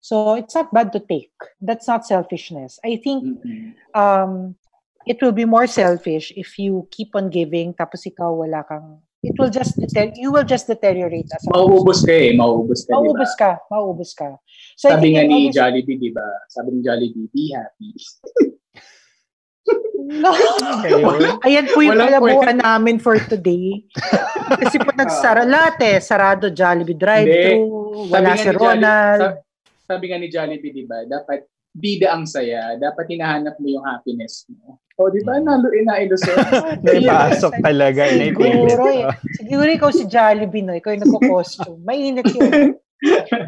[0.00, 1.32] So, it's not bad to take.
[1.60, 2.80] That's not selfishness.
[2.84, 3.72] I think Mm-mm.
[3.96, 4.56] um,
[5.04, 9.32] it will be more selfish if you keep on giving tapos ikaw wala kang it
[9.40, 12.36] will just deter- you will just deteriorate as Mauubos ka eh.
[12.36, 12.92] Mauubos ka?
[12.92, 14.28] Mauubos ka, mauubos ka.
[14.76, 16.28] So Sabi nga ni always- Jollibee, di ba?
[16.52, 17.88] Sabi ni Jollibee, be happy.
[20.04, 20.28] No.
[21.40, 23.88] Ayan po yung kalabuan namin for today.
[24.60, 25.96] Kasi po nagsara lahat eh.
[26.04, 27.64] Sarado Jollibee drive-thru,
[28.12, 29.20] wala si Ronald.
[29.24, 29.40] sa-
[29.88, 31.00] sabi nga ni Jollibee, di ba?
[31.00, 32.78] Dapat bida ang saya.
[32.78, 34.78] Dapat hinahanap mo yung happiness mo.
[34.94, 35.42] O, di ba?
[35.42, 36.38] Nalo, inailusyon.
[36.86, 38.06] Naipasok talaga.
[38.14, 39.10] Siguro eh.
[39.42, 40.70] Siguro ikaw si Jollibee, no?
[40.78, 41.82] Ikaw yung nagko-costume.
[41.82, 42.78] Mainit yun.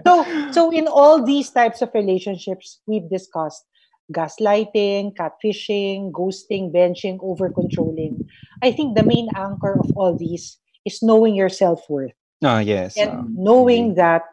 [0.02, 0.12] so,
[0.50, 3.62] so in all these types of relationships we've discussed,
[4.10, 8.26] gaslighting, catfishing, ghosting, benching, over-controlling,
[8.58, 12.12] I think the main anchor of all these is knowing your self-worth.
[12.42, 12.98] Oh, yes.
[12.98, 13.24] And ah.
[13.30, 14.26] knowing that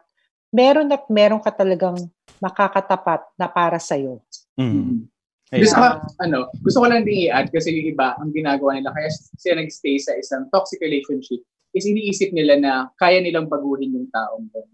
[0.52, 2.10] meron at meron ka talagang
[2.44, 4.20] makakatapat na para sa'yo.
[4.60, 5.08] Mm.
[5.54, 5.86] Gusto, ko,
[6.20, 9.96] ano, gusto ko lang din i-add kasi yung iba, ang ginagawa nila, kaya sila nag-stay
[9.96, 11.40] sa isang toxic relationship,
[11.72, 14.68] is iniisip nila na kaya nilang baguhin yung taong doon.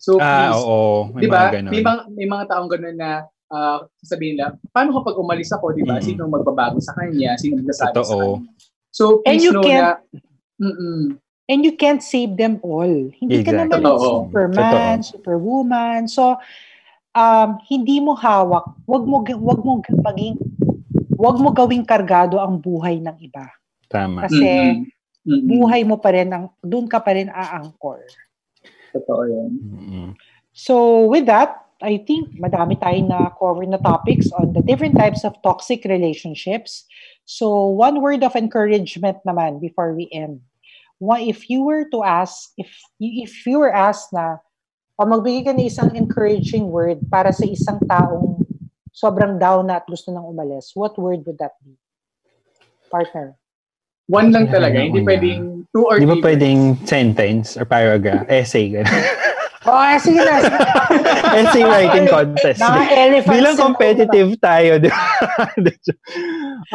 [0.00, 0.90] So, Ah, please, oo.
[1.12, 1.36] May di ba?
[1.36, 1.72] mga ganun.
[1.74, 3.10] May, mga, may mga taong ganun na
[3.50, 5.98] ah, sasabihin nila, paano kapag umalis ako, di ba?
[5.98, 6.04] Mm.
[6.06, 7.34] Sino magbabago sa kanya?
[7.34, 8.38] Sino magsasabi sa Totoo.
[8.38, 8.50] kanya?
[8.94, 11.18] So, And please you know can't- na, mm
[11.50, 13.10] And you can't save them all.
[13.18, 13.90] Hindi ka naman Exactly.
[13.90, 14.30] Totoo.
[14.30, 16.06] superman, superwoman.
[16.06, 16.38] So,
[17.14, 18.74] um, hindi mo hawak.
[18.86, 20.36] Wag mo, wag mo maging,
[21.14, 23.46] wag mo gawing kargado ang buhay ng iba.
[23.90, 24.26] Tama.
[24.26, 24.86] Kasi, Mm-mm.
[25.26, 25.46] Mm-mm.
[25.46, 28.00] buhay mo pa rin, ang, doon ka pa rin aangkor.
[28.94, 29.50] Totoo yun.
[29.54, 30.08] Mm-mm.
[30.50, 35.24] So, with that, I think madami tayong na cover na topics on the different types
[35.24, 36.84] of toxic relationships.
[37.24, 40.44] So, one word of encouragement naman before we end.
[41.00, 42.68] What if you were to ask, if
[43.00, 44.44] if you were asked na,
[45.00, 48.44] o magbigay ka ng isang encouraging word para sa isang taong
[48.92, 51.72] sobrang down na at gusto nang umalis, what word would that be?
[52.92, 53.32] Partner.
[54.12, 54.76] One lang talaga.
[54.76, 59.04] Hindi pwedeng two or Di ba pwedeng sentence or paragraph, essay, gano'n.
[59.60, 60.36] Oh, eh, sige na.
[61.36, 62.60] essay writing contest.
[62.60, 65.00] Mga elephants Bilang competitive tayo, di ba?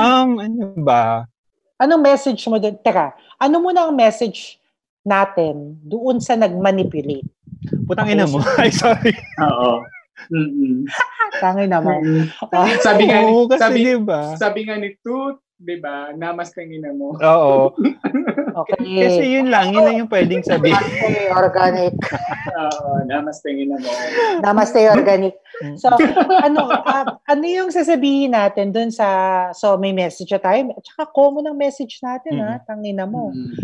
[0.02, 1.30] um, ano ba?
[1.78, 2.78] Anong message mo doon?
[2.82, 4.58] Teka, ano muna ang message
[5.06, 7.28] natin doon sa nag-manipulate?
[7.86, 8.42] Putang ina mo.
[8.62, 9.14] Ay, sorry.
[9.42, 9.86] Oo.
[10.32, 10.90] Mm-mm.
[11.44, 12.32] Tangay naman.
[12.50, 14.22] Ah, sabi nga, Oo, kasi sabi, di ba?
[14.40, 17.16] sabi nga ni Toot, di ba, namastangin mo.
[17.16, 17.72] Oo.
[18.64, 18.80] okay.
[18.80, 20.76] Kasi yun lang, yun lang yung pwedeng sabihin.
[20.76, 21.94] Namaste, organic.
[22.56, 23.92] Oo, namastangin mo.
[24.44, 25.36] Namaste, organic.
[25.80, 25.96] So,
[26.44, 29.08] ano ah, ano yung sasabihin natin doon sa,
[29.56, 30.76] so may message na tayo.
[30.76, 32.60] At saka common ang message natin, ha?
[32.64, 33.32] Tangina mo.
[33.32, 33.56] Mm.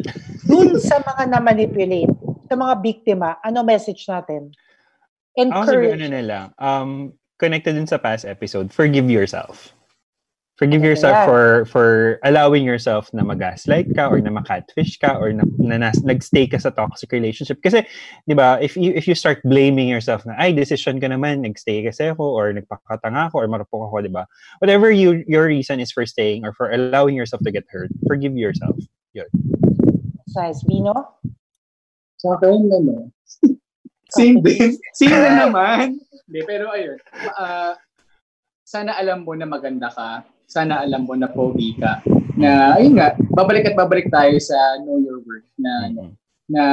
[0.48, 2.12] Doon sa mga na-manipulate,
[2.52, 4.52] sa mga biktima, ano message natin?
[5.40, 6.12] Ako siguro ano Encourage.
[6.12, 6.92] na lang, um,
[7.40, 9.72] connected din sa past episode, forgive yourself.
[10.60, 11.26] Forgive yourself Yeah.
[11.26, 11.88] for for
[12.22, 16.62] allowing yourself na mag-gaslight ka or na makatfish ka or na, na, nas- nag-stay ka
[16.62, 17.58] sa toxic relationship.
[17.66, 17.82] Kasi,
[18.30, 21.82] di ba, if you, if you start blaming yourself na, ay, decision ka naman, nag-stay
[21.82, 24.30] kasi ako or nagpakatanga ako or marupok ako, di ba?
[24.62, 28.38] Whatever you, your reason is for staying or for allowing yourself to get hurt, forgive
[28.38, 28.78] yourself.
[30.38, 30.62] Nice.
[30.70, 30.94] Vino?
[32.22, 33.10] Sa akin, ano,
[34.16, 34.78] same din.
[34.94, 35.98] Same na naman.
[36.30, 36.98] Hindi, pero ayun.
[37.34, 37.74] ah,
[38.62, 40.22] sana alam mo na maganda ka.
[40.46, 42.04] Sana alam mo na pogi ka.
[42.36, 46.14] Na, ayun nga, babalik at babalik tayo sa know your worth na, ano, Mhm.
[46.48, 46.64] na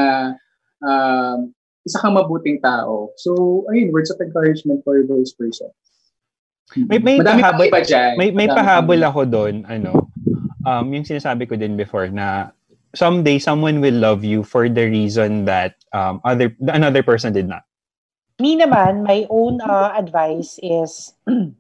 [0.79, 1.39] um,
[1.83, 3.09] isa kang mabuting tao.
[3.17, 3.31] So,
[3.67, 5.73] ayun, words of encouragement for those persons.
[6.77, 8.13] May- may Madami pahabol- iba dyan.
[8.15, 10.13] May may Madami pahabol ako doon, ano.
[10.61, 12.53] Um yung sinasabi ko din before na
[12.99, 17.63] someday someone will love you for the reason that um other another person did not.
[18.39, 21.15] Me naman, my own uh, advice is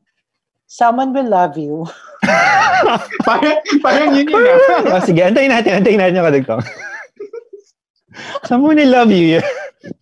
[0.71, 1.87] someone will love you.
[3.27, 4.59] parang, parang yun yun ah.
[4.95, 6.63] oh, sige, antayin natin, antayin natin yung kadagtong.
[8.51, 9.43] Someone will love you.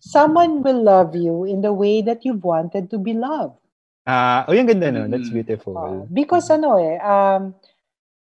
[0.01, 3.57] Someone will love you in the way that you've wanted to be loved.
[4.07, 5.09] Ah, oh, yung ganda no.
[5.09, 5.37] That's Mm.
[5.43, 5.73] beautiful.
[5.75, 7.53] Uh, because ano eh, um,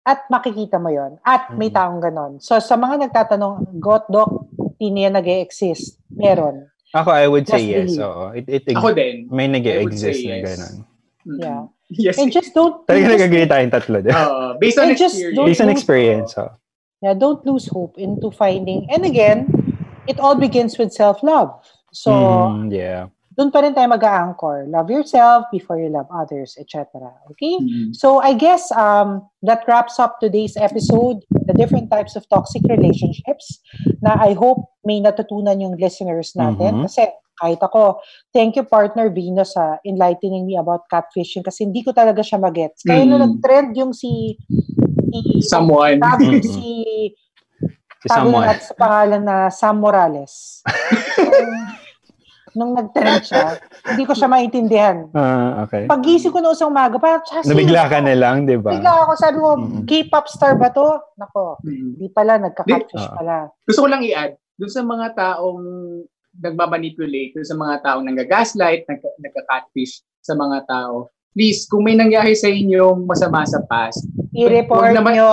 [0.09, 1.77] at makikita mo yon At may Mhm.
[1.77, 2.33] taong ganon.
[2.41, 4.49] So sa mga nagtatanong, got doc,
[4.81, 6.01] hindi yan nag-exist.
[6.09, 6.65] Meron.
[6.97, 8.01] Ako, I would say yes.
[8.01, 8.33] Oo.
[8.33, 9.29] It, it, Ako din.
[9.29, 10.45] may nag exist na yes.
[10.49, 10.75] ganun.
[11.29, 11.41] Mm.
[11.45, 11.63] Yeah.
[11.89, 12.21] Yes.
[12.21, 12.85] And just don't...
[12.85, 13.97] Talaga just- nag-agree tayong tatlo.
[14.05, 14.61] Oo.
[14.61, 15.41] based on experience.
[15.41, 16.31] Based on experience.
[16.37, 16.53] Oh.
[17.01, 18.85] Yeah, don't lose hope into finding.
[18.93, 19.49] And again,
[20.05, 21.49] it all begins with self-love.
[21.89, 23.09] So, Mm, yeah.
[23.39, 24.67] Doon pa rin tayo mag-a-anchor.
[24.67, 26.91] Love yourself before you love others, etc.
[27.31, 27.55] Okay?
[27.55, 27.95] Mm.
[27.95, 33.63] So, I guess um, that wraps up today's episode, the different types of toxic relationships
[34.03, 36.83] na I hope may natutunan yung listeners natin.
[36.83, 36.91] Mhm.
[36.91, 37.07] Kasi
[37.39, 38.03] kahit ako,
[38.35, 42.83] thank you partner Vino sa enlightening me about catfishing kasi hindi ko talaga siya magets.
[42.83, 43.27] Kaya nung Mm.
[43.39, 44.35] nag-trend yung si,
[45.15, 46.03] si Someone.
[46.03, 46.43] sabi Mm-mm.
[46.43, 46.67] si
[47.99, 48.47] Si someone.
[48.51, 50.63] natin sa pangalan na Sam Morales.
[52.59, 53.55] nung, nag-trend siya,
[53.87, 55.07] hindi ko siya maintindihan.
[55.15, 55.87] Ah, okay.
[55.87, 58.71] Pagising ko na usang umaga, parang, "Tsaka, sino Nabigla siya?" ka na lang, di ba?
[58.71, 59.87] Bigla ako, sabi ko, Mm-mm.
[59.87, 60.99] K-pop star ba to?
[61.15, 61.91] Nako, Mm.
[61.97, 63.15] di pala, nagka-catfish ah.
[63.15, 63.37] pala.
[63.63, 65.63] Gusto ko lang i-add, dun sa mga taong
[66.37, 72.35] nagmamanipulate, dun sa mga taong nanggagaslight, nag, nagka-catfish sa mga tao, please, kung may nangyari
[72.35, 75.31] sa inyong masama sa past, I-report Wag naman- nyo.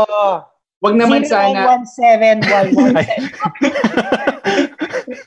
[0.82, 2.74] wag naman sana, 0917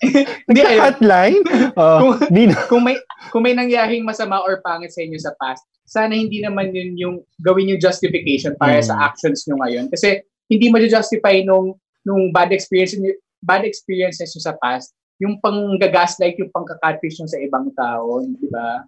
[0.49, 1.39] hindi ayun, Hotline?
[1.75, 2.55] Oh, Dino.
[2.71, 2.97] kung may
[3.31, 7.17] kung may nangyaring masama or pangit sa inyo sa past, sana hindi naman yun yung
[7.41, 8.87] gawin yung justification para Mm.
[8.87, 9.89] sa actions nyo ngayon.
[9.89, 11.75] Kasi hindi mo justify nung
[12.05, 12.97] nung bad experience
[13.41, 18.83] bad experiences nyo sa past, yung pang-gaslight, yung pang-catfish nyo sa ibang tao, di ba?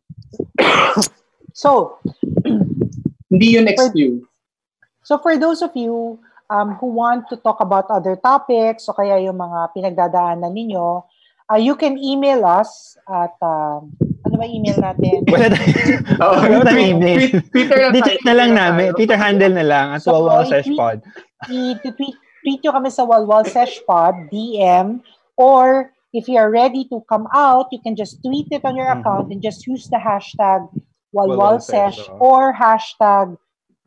[1.51, 1.99] So,
[3.31, 4.23] Hindi yun excuse.
[5.03, 6.19] So for those of you
[6.51, 11.07] um, who want to talk about other topics o kaya yung mga pinagdadaanan ninyo,
[11.47, 15.23] uh, you can email us at, um, ano ba email natin?
[15.25, 15.73] Wala tayo.
[16.21, 17.21] Oo, Wala tayong email.
[17.49, 18.87] Twitter lang na lang namin.
[18.91, 18.97] tayo.
[18.99, 20.99] Twitter handle na lang at So, Wawa i- Sesh Pod.
[21.49, 25.01] I-tweet tweet nyo kami sa Walwal Sesh Pod, DM,
[25.37, 28.89] or if you are ready to come out, you can just tweet it on your
[28.89, 29.01] Mhm.
[29.01, 30.65] account and just use the hashtag
[31.13, 33.37] Walwal Walwal Sesh or hashtag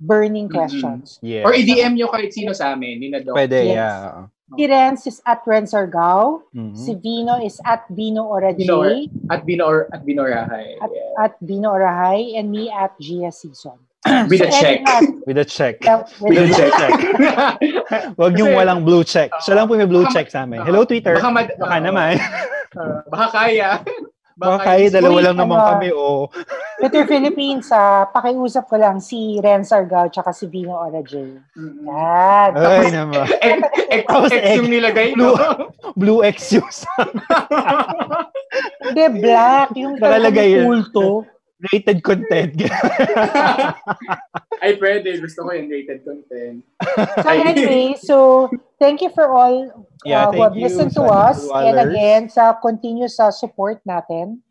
[0.04, 1.18] burning questions.
[1.24, 1.47] Yeah.
[1.47, 3.39] Or i-DM nyo kahit sino sa amin, ni na Doc.
[3.39, 3.76] Pwede, Yes.
[3.80, 4.28] yeah.
[4.54, 6.45] Si Renz is at Renz Argao.
[6.54, 6.76] Mhm.
[6.78, 8.68] Si Vino is at Vino Ora J.
[8.68, 11.24] Vino Or- At Bino or at at, Yeah.
[11.26, 13.80] at Vino Orahay and me at Gia Season.
[14.30, 14.84] With a So, check.
[14.86, 15.76] anyone- With a check.
[15.82, 16.93] yeah, with With a a- check.
[18.20, 19.32] Wag yung walang blue check.
[19.41, 20.62] Siya lang po may blue Baka- check sa amin.
[20.62, 21.16] Hello, Twitter.
[21.18, 22.20] Baka, mad- Baka naman.
[22.74, 23.86] Uh, baka kaya.
[24.34, 26.26] Baka kaya, dalawa Uy, lang naman ano, kami, oh.
[26.82, 31.38] Twitter Philippines, ah, pakiusap ko lang si Renz Argao tsaka si Vino Ora J.
[31.54, 31.86] Mm.
[31.86, 32.50] Yan.
[32.58, 33.26] Ay, naman.
[33.54, 33.60] X,
[33.94, 35.38] X, X yung nilagay, Blue.
[35.38, 35.70] no?
[35.94, 36.82] Blue X use.
[38.84, 39.70] Hindi, black.
[39.78, 40.66] Yung Nakalagay talagang yun.
[40.66, 41.08] kulto.
[41.72, 42.59] Rated content.
[44.64, 45.16] Ay, pwede.
[45.24, 46.59] Gusto ko yung rated content.
[47.24, 48.16] So anyway, so
[48.80, 49.72] thank you for all
[50.03, 51.47] Yeah, uh, who have you listened to us.
[51.47, 54.43] And again, sa continuous sa support natin.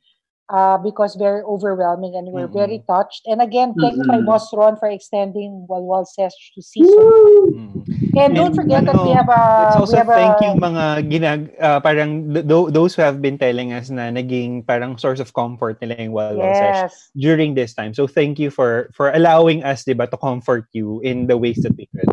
[0.51, 2.53] Uh, because very overwhelming and we're Mhm.
[2.53, 3.25] very touched.
[3.31, 4.27] And again, thank you kay Mhm.
[4.27, 7.09] Boss Ron for extending Walwal Sesh to season.
[7.57, 7.79] Mm.
[8.19, 10.45] And don't And forget that ano, we have a Let's also we have thank a,
[10.45, 14.67] you mga ginag uh, parang th- tho- those who have been telling us na naging
[14.67, 16.93] parang source of comfort nila yung Walwal Sesh yes.
[17.17, 17.95] during this time.
[17.97, 21.65] So thank you for for allowing us, 'di ba, to comfort you in the ways
[21.65, 22.11] that we could.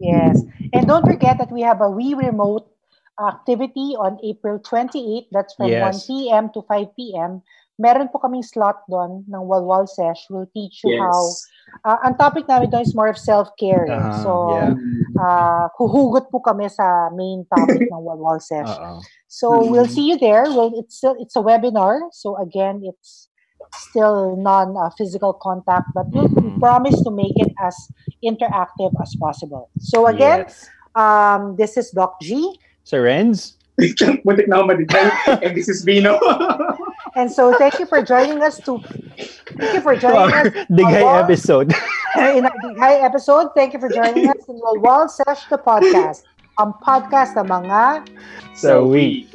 [0.00, 0.40] Yes.
[0.72, 2.64] And don't forget that we have a We Remote
[3.20, 5.28] activity on April 28.
[5.30, 6.08] That's from Yes.
[6.08, 6.44] 1 p.m.
[6.56, 7.42] to 5 p.m.
[7.74, 10.30] Meron po kaming slot doon ng Walwal Sesh.
[10.30, 11.02] We'll teach you Yes.
[11.02, 11.18] how.
[11.82, 13.90] Uh, ang topic namin doon is more of self-care.
[13.90, 14.72] Ah, so, yeah.
[15.18, 18.70] uh, huhugot po kami sa main topic ng Walwal Sesh.
[18.70, 19.02] Oo.
[19.26, 19.66] So Mhm.
[19.74, 20.46] we'll see you there.
[20.54, 22.06] Well, it's still it's a webinar.
[22.14, 23.26] So again, it's
[23.90, 26.62] still non uh, physical contact, but we'll we Mhm.
[26.62, 27.74] promise to make it as
[28.22, 29.66] interactive as possible.
[29.82, 30.70] So again, Yes.
[30.94, 32.54] um, this is Doc G,
[32.86, 33.58] Sir Renz?
[33.78, 35.06] Muntik na ako maditay.
[35.42, 36.18] And this is Vino.
[37.18, 38.62] and so thank you for joining us.
[38.62, 38.78] To
[39.58, 41.74] thank you for joining us Dighay episode.
[42.38, 43.50] in our Dighay episode.
[43.54, 46.22] Thank you for joining us in Walwal Sesh the podcast.
[46.58, 48.06] Ang podcast ng mga
[48.54, 49.26] So we.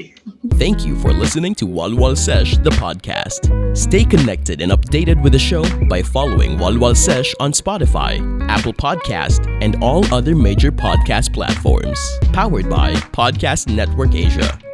[0.55, 3.51] Thank you for listening to Walwal Sesh, the podcast.
[3.76, 9.43] Stay connected and updated with the show by following Walwal Sesh on Spotify, Apple Podcast,
[9.61, 11.99] and all other major podcast platforms.
[12.32, 14.68] Powered by Podcast Network Asia.